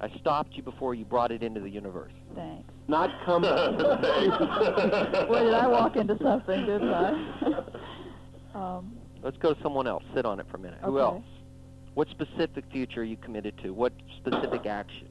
[0.00, 2.10] I stopped you before you brought it into the universe.
[2.34, 2.68] Thanks.
[2.88, 3.42] Not come.
[3.42, 3.48] Boy,
[5.44, 7.62] did I walk into something, didn't I?
[8.56, 10.02] um, Let's go to someone else.
[10.12, 10.80] Sit on it for a minute.
[10.82, 11.22] Who else?
[11.94, 13.70] What specific future are you committed to?
[13.72, 15.06] What specific action?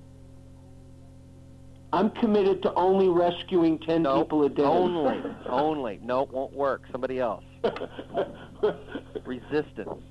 [1.94, 4.62] I'm committed to only rescuing 10 No, people a day.
[4.62, 6.00] only, only.
[6.04, 6.82] No, it won't work.
[6.92, 7.46] Somebody else.
[9.26, 10.02] Resistance.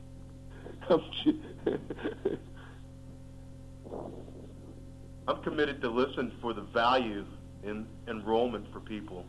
[5.28, 7.24] I'm committed to listen for the value
[7.62, 9.24] in enrollment for people.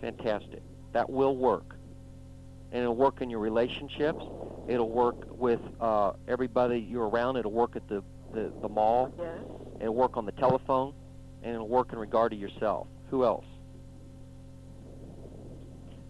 [0.00, 0.62] Fantastic.
[0.92, 1.76] That will work.
[2.72, 4.24] And it'll work in your relationships.
[4.68, 7.36] It'll work with uh, everybody you're around.
[7.36, 9.12] It'll work at the, the, the mall.
[9.18, 9.38] yes.
[9.80, 10.94] It'll work on the telephone.
[11.42, 12.86] And it'll work in regard to yourself.
[13.10, 13.44] Who else?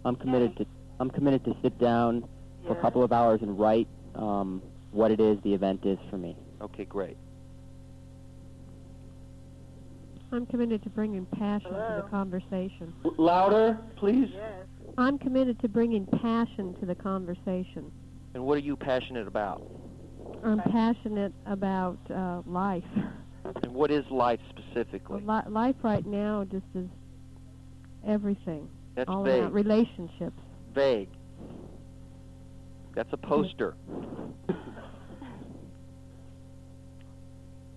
[0.03, 0.65] I'm committed to
[1.01, 2.29] I'm committed to sit down
[2.67, 6.17] for a couple of hours and write um, what it is the event is for
[6.19, 6.37] me.
[6.61, 7.17] Okay, great.
[10.31, 12.93] I'm committed to bringing passion to the conversation.
[13.17, 14.29] Louder, please.
[14.31, 14.67] Yes.
[14.95, 17.91] I'm committed to bringing passion to the conversation.
[18.35, 19.63] And what are you passionate about?
[20.43, 22.83] I'm passionate about uh, life.
[23.63, 25.21] And what is life specifically?
[25.21, 26.87] Li- life right now just is
[28.07, 28.69] everything.
[28.93, 29.39] That's all vague.
[29.39, 30.39] about relationships.
[30.73, 31.09] Vague.
[32.95, 33.75] That's a poster.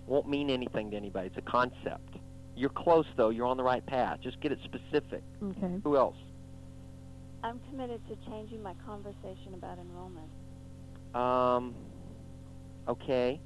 [0.07, 1.27] Won't mean anything to anybody.
[1.27, 2.17] It's a concept.
[2.55, 3.29] You're close though.
[3.29, 4.19] You're on the right path.
[4.21, 5.23] Just get it specific.
[5.43, 5.79] Okay.
[5.83, 6.15] Who else?
[7.43, 10.29] I'm committed to changing my conversation about enrollment.
[11.15, 11.75] Um.
[12.87, 13.39] Okay.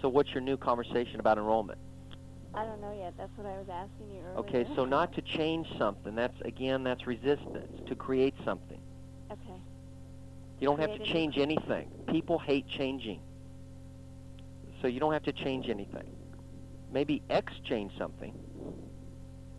[0.00, 1.78] So what's your new conversation about enrollment?
[2.54, 3.14] I don't know yet.
[3.16, 4.38] That's what I was asking you earlier.
[4.40, 6.14] Okay, so not to change something.
[6.14, 7.80] That's again, that's resistance.
[7.88, 8.80] To create something.
[10.62, 10.70] Okay.
[10.70, 11.90] You don't have to Create a new change anything.
[12.08, 13.20] People hate changing.
[14.80, 16.08] So you don't have to change anything.
[16.92, 18.34] maybe exchange something,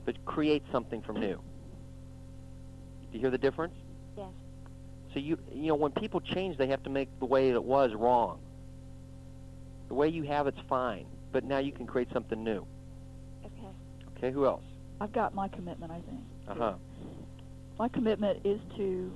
[0.06, 1.42] but create something from new.
[3.12, 3.74] Do you hear the difference?
[4.18, 4.30] Yes.
[5.14, 7.94] So you you know when people change, they have to make the way it was
[7.94, 8.40] wrong.
[9.88, 12.66] The way you have it's fine, but now you can create something new.
[13.46, 13.68] Okay.
[14.18, 14.64] Okay, who else?
[15.02, 16.22] I've got my commitment, I think.
[16.48, 16.74] Uh huh.
[17.80, 19.12] My commitment is to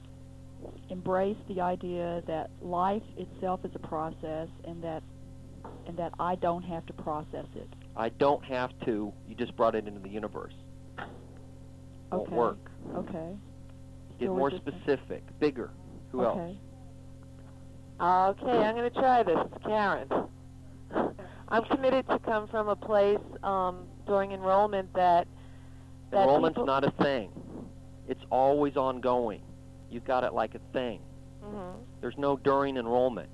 [0.89, 5.03] embrace the idea that life itself is a process and that
[5.85, 7.69] and that I don't have to process it.
[7.95, 9.13] I don't have to.
[9.27, 10.53] You just brought it into the universe.
[12.11, 12.35] Won't Okay.
[12.35, 12.71] work.
[12.95, 13.35] Okay.
[14.09, 14.75] Get Still more resistant.
[14.81, 15.71] specific, bigger.
[16.11, 16.37] Who else?
[16.37, 16.57] okay.
[17.99, 19.37] Okay, I'm going to try this.
[19.53, 20.07] It's Karen.
[21.49, 25.27] I'm committed to come from a place um, during enrollment that
[26.11, 27.31] that Enrollment's people, not a thing.
[28.07, 29.41] It's always ongoing.
[29.89, 31.01] You got it like a thing.
[31.43, 31.75] Mhm.
[32.01, 33.29] There's no during enrollment.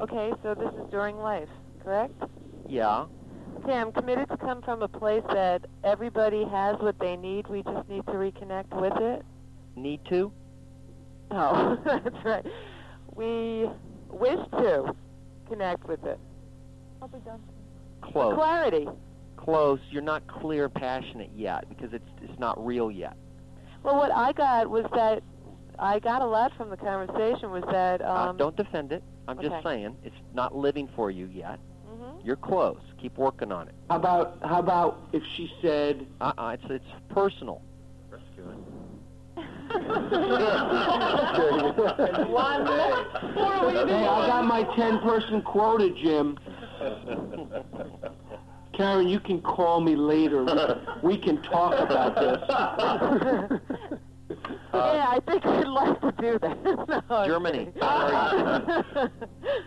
[0.00, 1.48] Okay, so this is during life,
[1.82, 2.14] correct?
[2.68, 3.06] Yeah.
[3.58, 7.46] Okay, I'm committed to come from a place that everybody has what they need.
[7.46, 9.24] We just need to reconnect with it.
[9.76, 10.32] Need to?
[11.30, 12.44] No, that's right.
[13.14, 13.70] We
[14.10, 14.94] wish to
[15.48, 16.18] connect with it.
[17.00, 17.40] I'll be done.
[18.02, 18.34] Close.
[18.34, 18.88] Clarity.
[19.36, 19.78] Close.
[19.90, 23.16] You're not clear, passionate yet because it's it's not real yet.
[23.84, 25.22] Well, what I got was that
[25.78, 29.04] I got a lot from the conversation was that uh, um, don't defend it.
[29.28, 29.48] I'm okay.
[29.48, 31.58] just saying it's not living for you yet.
[31.86, 32.24] Mhm.
[32.24, 32.80] You're close.
[33.00, 33.74] Keep working on it.
[33.90, 36.56] How about how about if she said, Uh-uh.
[36.60, 37.60] It's it's personal.
[38.10, 38.64] Rescuing.
[42.30, 43.06] One minute.
[43.88, 46.38] "Hey, I got my ten-person quota, Jim.
[48.76, 50.44] Karen, you can call me later.
[51.02, 52.40] We can talk about this."
[54.72, 56.54] yeah, I think I'd like to do that.
[57.10, 57.66] No, I'm Germany.
[57.66, 57.80] kidding.
[57.80, 59.10] Where are you?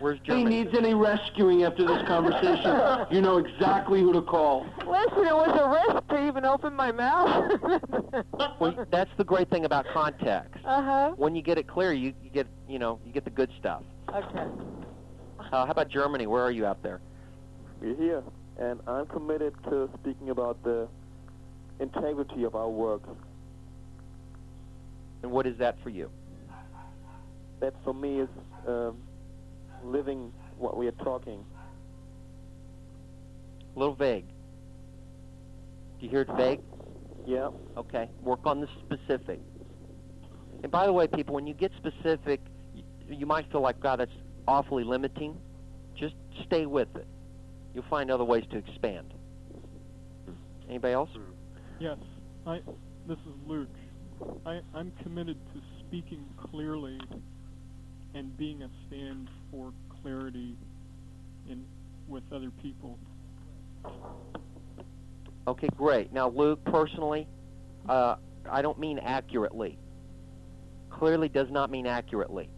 [0.00, 4.66] Where's If he needs any rescuing after this conversation, you know exactly who to call.
[4.78, 7.60] Listen, it was a risk to even open my mouth.
[8.60, 10.64] Well, that's the great thing about context.
[10.64, 11.12] uh huh.
[11.16, 13.82] When you get it clear, you, you get you know you get the good stuff.
[14.12, 14.44] Okay.
[15.40, 16.26] Uh, how about Germany?
[16.26, 17.00] Where are you out there?
[17.80, 18.22] We're here,
[18.58, 20.88] and I'm committed to speaking about the
[21.80, 23.02] integrity of our work.
[25.22, 26.10] And what is that for you?
[27.60, 28.28] That for me is
[28.66, 28.96] um,
[29.84, 31.44] living what we are talking.
[33.74, 34.26] A little vague.
[35.98, 36.60] Do you hear it vague?
[37.26, 37.50] Yeah.
[37.76, 38.08] Okay.
[38.22, 39.40] Work on the specific.
[40.62, 42.40] And by the way, people, when you get specific,
[42.74, 44.10] you, you might feel like, God, that's
[44.46, 45.36] awfully limiting.
[45.96, 46.14] Just
[46.46, 47.06] stay with it.
[47.78, 49.14] You'll find other ways to expand.
[50.68, 51.10] Anybody else?
[51.78, 51.96] Yes,
[52.44, 52.60] I.
[53.06, 53.68] This is Luke.
[54.44, 56.98] I, I'm committed to speaking clearly
[58.14, 59.72] and being a stand for
[60.02, 60.56] clarity
[61.48, 61.64] in
[62.08, 62.98] with other people.
[65.46, 66.12] Okay, great.
[66.12, 67.28] Now, Luke, personally,
[67.88, 68.16] uh,
[68.50, 69.78] I don't mean accurately.
[70.90, 72.50] Clearly does not mean accurately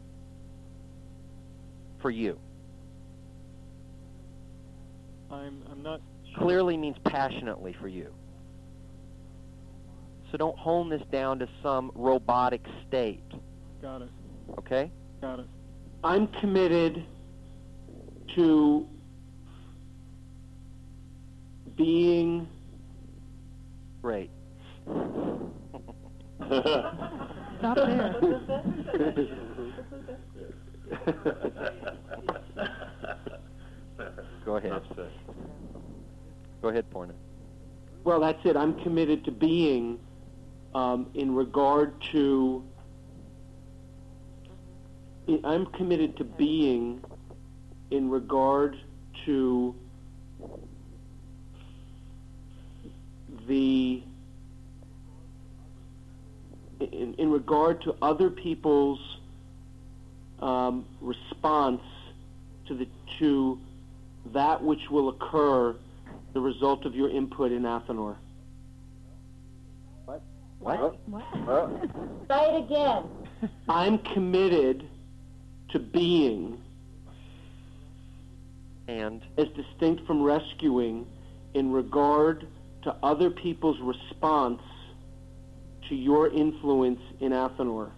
[2.00, 2.40] for you.
[5.30, 6.00] I'm I'm not
[6.36, 8.12] Clearly means passionately for you.
[10.30, 13.24] So don't hone this down to some robotic state,
[13.82, 14.10] got it.
[14.58, 14.92] okay?
[15.20, 15.46] Got it.
[16.04, 17.04] I'm committed
[18.36, 18.86] to
[21.76, 22.46] being
[24.02, 24.30] Great.
[27.58, 28.14] Stop there.
[34.44, 34.82] Go ahead.
[36.62, 37.14] Go ahead, Porna.
[38.04, 38.56] Well, that's it.
[38.56, 39.98] I'm committed to being,
[40.74, 42.64] um, in regard to.
[45.44, 47.02] I'm committed to being,
[47.90, 48.76] in regard
[49.26, 49.74] to
[53.46, 54.02] the.
[56.80, 58.98] In, in regard to other people's
[60.40, 61.82] um, response
[62.66, 62.88] to the
[63.18, 63.58] to
[64.32, 65.76] that which will occur
[66.32, 68.16] the result of your input in Athanor.
[70.04, 70.22] What?
[70.58, 70.98] What?
[71.08, 71.80] What
[72.28, 73.04] Say it again.
[73.68, 74.86] I'm committed
[75.70, 76.60] to being,
[78.88, 81.06] And as distinct from rescuing,
[81.54, 82.46] in regard
[82.82, 84.60] to other people's response
[85.88, 87.90] to your influence in Athanor.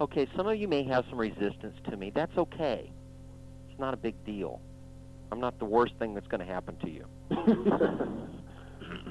[0.00, 2.10] okay, some of you may have some resistance to me.
[2.14, 2.90] That's okay.
[3.70, 4.60] It's not a big deal.
[5.30, 7.04] I'm not the worst thing that's going to happen to you.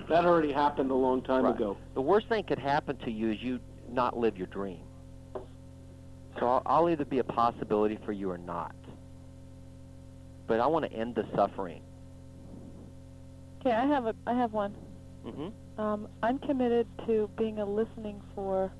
[0.09, 1.55] that already happened a long time Right.
[1.55, 1.77] ago.
[1.93, 3.59] The worst thing could happen to you is you
[3.89, 4.81] not live your dream.
[6.39, 8.75] So I'll, I'll either be a possibility for you or not.
[10.47, 11.81] but I want to end the suffering.
[13.59, 14.73] Okay, I have a I have one.
[15.25, 15.49] hmm
[15.81, 18.71] Um, I'm committed to being a listening for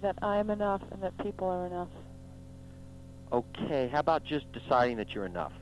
[0.00, 1.88] that I am enough and that people are enough.
[3.32, 5.52] Okay, how about just deciding that you're enough?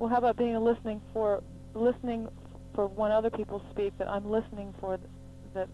[0.00, 1.42] Well, how about being a listening for
[1.74, 2.26] listening
[2.74, 5.10] for when other people speak that I'm listening for th-
[5.52, 5.68] that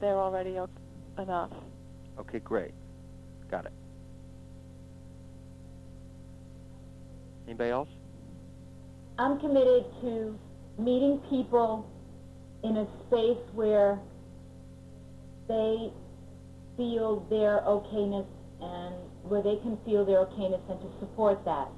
[0.00, 0.70] they're already o-
[1.18, 1.50] enough.
[2.18, 2.72] Okay, great.
[3.50, 3.72] Got it.
[7.46, 7.90] Anybody else?
[9.18, 10.38] I'm committed to
[10.78, 11.86] meeting people
[12.64, 14.00] in a space where
[15.48, 15.92] they
[16.78, 18.26] feel their okayness
[18.62, 18.94] and
[19.28, 21.68] where they can feel their okayness and to support that.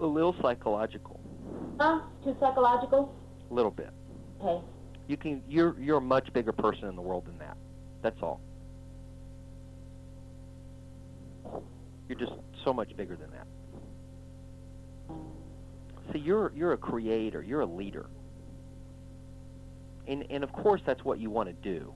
[0.00, 1.20] A little psychological.
[1.78, 2.00] Huh?
[2.22, 3.14] Too psychological?
[3.50, 3.90] A little bit.
[4.40, 4.64] Okay.
[5.06, 5.42] You can.
[5.48, 7.56] You're you're a much bigger person in the world than that.
[8.02, 8.40] That's all.
[12.08, 12.32] You're just
[12.64, 13.46] so much bigger than that.
[16.12, 17.42] See, you're you're a creator.
[17.42, 18.06] You're a leader.
[20.06, 21.92] And and of course that's what you want to do.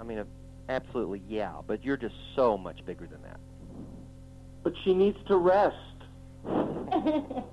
[0.00, 0.24] I mean,
[0.68, 1.54] absolutely, yeah.
[1.66, 3.38] But you're just so much bigger than that.
[4.64, 5.76] But she needs to rest.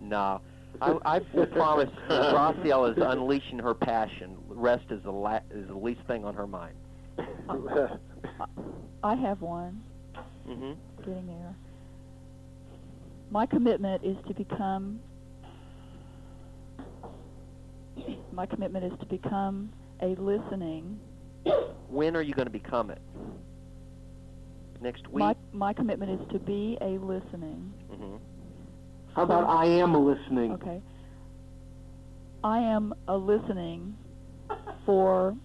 [0.00, 0.40] No,
[0.80, 1.18] I, I
[1.52, 4.36] promise Graciela is unleashing her passion.
[4.48, 6.74] Rest is the la- is the least thing on her mind.
[9.04, 9.80] I have one.
[10.44, 11.54] hmm Getting there.
[13.30, 14.98] My commitment is to become.
[18.32, 20.98] My commitment is to become a listening.
[21.88, 23.00] When are you going to become it?
[24.82, 25.20] Next week.
[25.20, 27.72] My my commitment is to be a listening.
[27.88, 28.16] hmm
[29.14, 30.52] How about I am a listening?
[30.54, 30.82] Okay.
[32.42, 33.96] I am a listening
[34.84, 35.36] for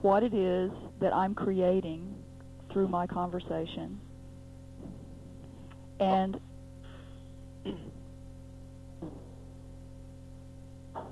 [0.00, 2.14] what it is that I'm creating
[2.72, 4.00] through my conversation.
[5.98, 6.40] And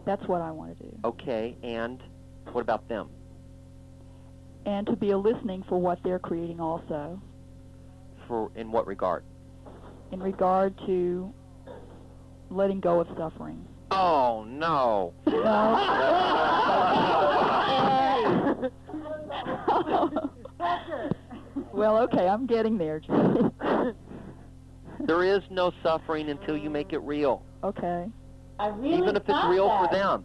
[0.07, 0.97] that's what I want to do.
[1.05, 2.01] Okay, and
[2.53, 3.11] what about them?
[4.69, 7.19] And to be a listening for what they're creating also
[8.27, 9.25] For in what regard?
[10.13, 11.33] in regard to
[12.51, 13.65] letting go of suffering.
[13.91, 15.15] Oh no.
[21.73, 23.01] well, okay, I'm getting there,
[25.01, 27.43] There is no suffering until you make it real.
[27.63, 28.07] okay.
[28.61, 29.89] I really Even if it's real that.
[29.91, 30.25] for them.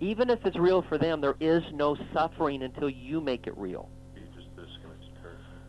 [0.00, 3.88] Even if it's real for them, there is no suffering until you make it real.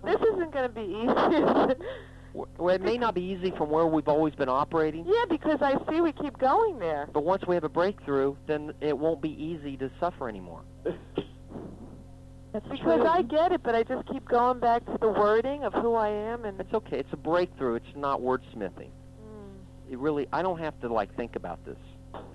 [0.05, 1.83] This isn't going to be easy.
[2.31, 5.73] Well, it may not be easy from where we've always been operating, yeah, because I
[5.89, 7.09] see we keep going there.
[7.11, 10.61] but once we have a breakthrough, then it won't be easy to suffer anymore.
[12.53, 13.07] That's Because true.
[13.07, 16.09] I get it, but I just keep going back to the wording of who I
[16.09, 16.99] am and It's okay.
[16.99, 17.75] It's a breakthrough.
[17.75, 18.89] It's not wordsmithing.
[18.89, 19.89] Mm.
[19.89, 21.77] It really, I don't have to like think about this.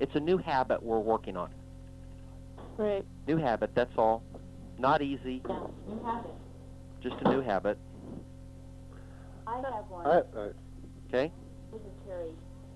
[0.00, 1.50] It's a new habit we're working on.
[2.76, 3.04] Great.
[3.26, 3.70] New habit.
[3.74, 4.22] That's all.
[4.78, 5.42] Not easy.
[5.48, 6.34] Yeah, you have it.
[7.02, 7.78] Just a new habit.
[9.46, 10.06] I have one.
[10.06, 10.48] I, I,
[11.08, 11.30] Okay.
[11.70, 12.30] This is Terry.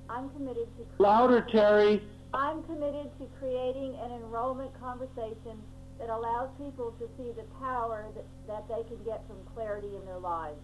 [0.08, 2.02] I'm committed to Louder, Terry.
[2.32, 5.60] I'm committed to creating an enrollment conversation
[5.98, 10.04] that allows people to see the power that, that they can get from clarity in
[10.06, 10.58] their lives.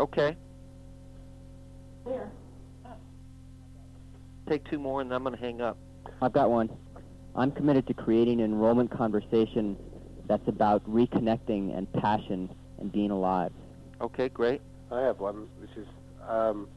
[0.00, 0.36] Okay.
[2.04, 2.30] There.
[4.48, 5.78] Take two more, and then I'm going to hang up.
[6.20, 6.68] I've got one.
[7.36, 9.76] I'm committed to creating an enrollment conversation
[10.26, 12.48] that's about reconnecting and passion
[12.78, 13.52] and being alive.
[14.00, 14.60] Okay, great.
[14.90, 15.86] I have one, which is
[16.28, 16.68] um,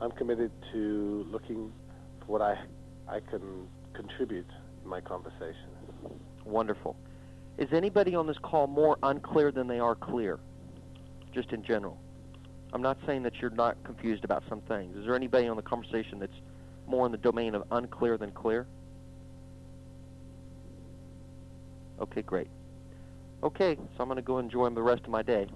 [0.00, 1.72] I'm committed to looking
[2.20, 2.58] for what I
[3.08, 4.46] I can contribute
[4.82, 5.68] in my conversation.
[6.44, 6.96] Wonderful.
[7.58, 10.38] Is anybody on this call more unclear than they are clear?
[11.32, 11.98] Just in general.
[12.72, 14.96] I'm not saying that you're not confused about some things.
[14.96, 16.40] Is there anybody on the conversation that's
[16.86, 18.66] more in the domain of unclear than clear?
[22.00, 22.48] Okay, great.
[23.42, 25.46] Okay, so I'm going to go enjoy the rest of my day.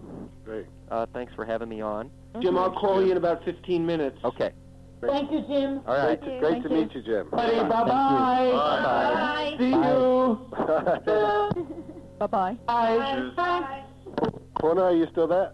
[0.45, 0.67] Great.
[0.91, 2.11] Uh, thanks for having me on.
[2.41, 4.19] Jim, I'll call you in about 15 minutes.
[4.25, 4.53] Okay.
[5.01, 5.81] Thank you, Jim.
[5.87, 6.21] All right.
[6.21, 7.31] Great, to, great to meet you, Jim.
[7.31, 7.87] Buddy, bye-bye.
[8.53, 9.55] Bye.
[9.59, 10.39] See you.
[12.19, 12.55] Bye-bye.
[12.67, 13.31] Bye.
[13.35, 13.85] Bye.
[14.61, 15.53] Corner, are you still there?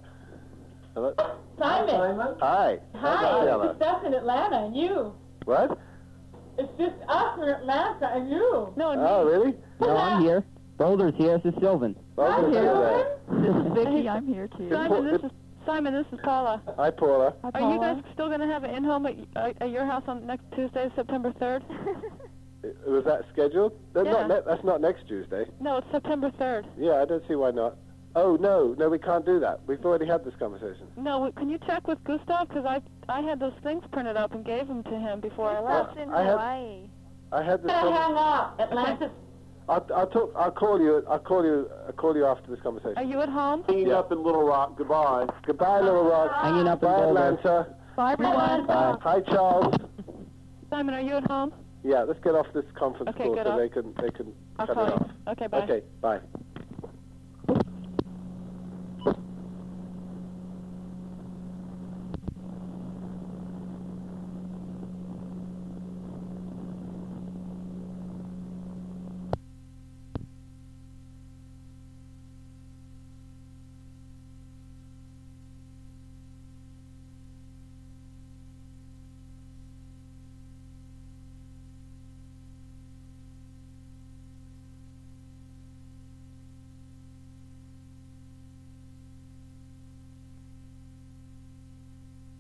[0.95, 1.15] Hello?
[1.59, 2.37] Simon.
[2.41, 2.79] Hi.
[2.97, 3.71] Hi, Graciela.
[3.71, 5.15] it's just us in Atlanta and you.
[5.45, 5.79] What?
[6.59, 8.73] It's just us in Atlanta and you.
[8.77, 9.55] No, no, Oh, really?
[9.81, 10.45] No, I'm here.
[10.77, 11.39] Boulder's here.
[11.39, 11.97] This is Sylvan.
[12.17, 13.07] Well, Hi, good to hear
[13.41, 14.09] This is Vicky.
[14.09, 14.69] I'm here too.
[14.71, 15.31] Simon, this is
[15.65, 15.95] Simon.
[15.95, 16.61] This is Paula.
[16.77, 17.35] Hi, Paula.
[17.43, 20.05] Hi, Are you guys still going to have an in-home at, uh, at your house
[20.07, 21.63] on next Tuesday, September 3rd?
[22.87, 23.73] Was that scheduled?
[23.95, 24.13] That's, Yeah.
[24.13, 25.47] not ne- that's not next Tuesday.
[25.61, 26.67] no, it's September 3rd.
[26.77, 27.77] Yeah, I don't see why not.
[28.17, 29.61] Oh no, no, we can't do that.
[29.67, 30.87] We've already had this conversation.
[30.97, 32.49] No, w- can you check with Gustav?
[32.49, 32.81] Because I
[33.11, 35.95] I had those things printed up and gave them to him before I left.
[35.95, 36.89] That's in I have- Hawaii.
[37.33, 37.71] I had this.
[37.71, 39.11] Hang Con- up, Atlantis.
[39.69, 40.33] I'll, I'll talk.
[40.37, 41.03] I'll call you.
[41.11, 41.69] I'll call you.
[41.87, 42.97] I'll call you after this conversation.
[42.99, 43.65] Are you at home?
[43.67, 44.77] Hanging up in Little Rock.
[44.79, 45.27] Goodbye.
[45.45, 46.31] Goodbye, Little Rock.
[46.41, 47.21] Hanging up in Bye, Boulder.
[47.21, 47.77] Atlanta.
[47.97, 48.67] Bye, everyone.
[48.67, 48.97] Bye.
[49.03, 49.75] Hi, Charles.
[50.71, 51.53] Simon, are you at home?
[51.83, 54.67] Yeah, let's get off this conference Okay, call so I'll- they can they can I'll
[54.67, 54.95] cut call it you.
[54.95, 55.11] off.
[55.29, 55.63] Okay, bye.
[55.63, 56.21] Okay, bye.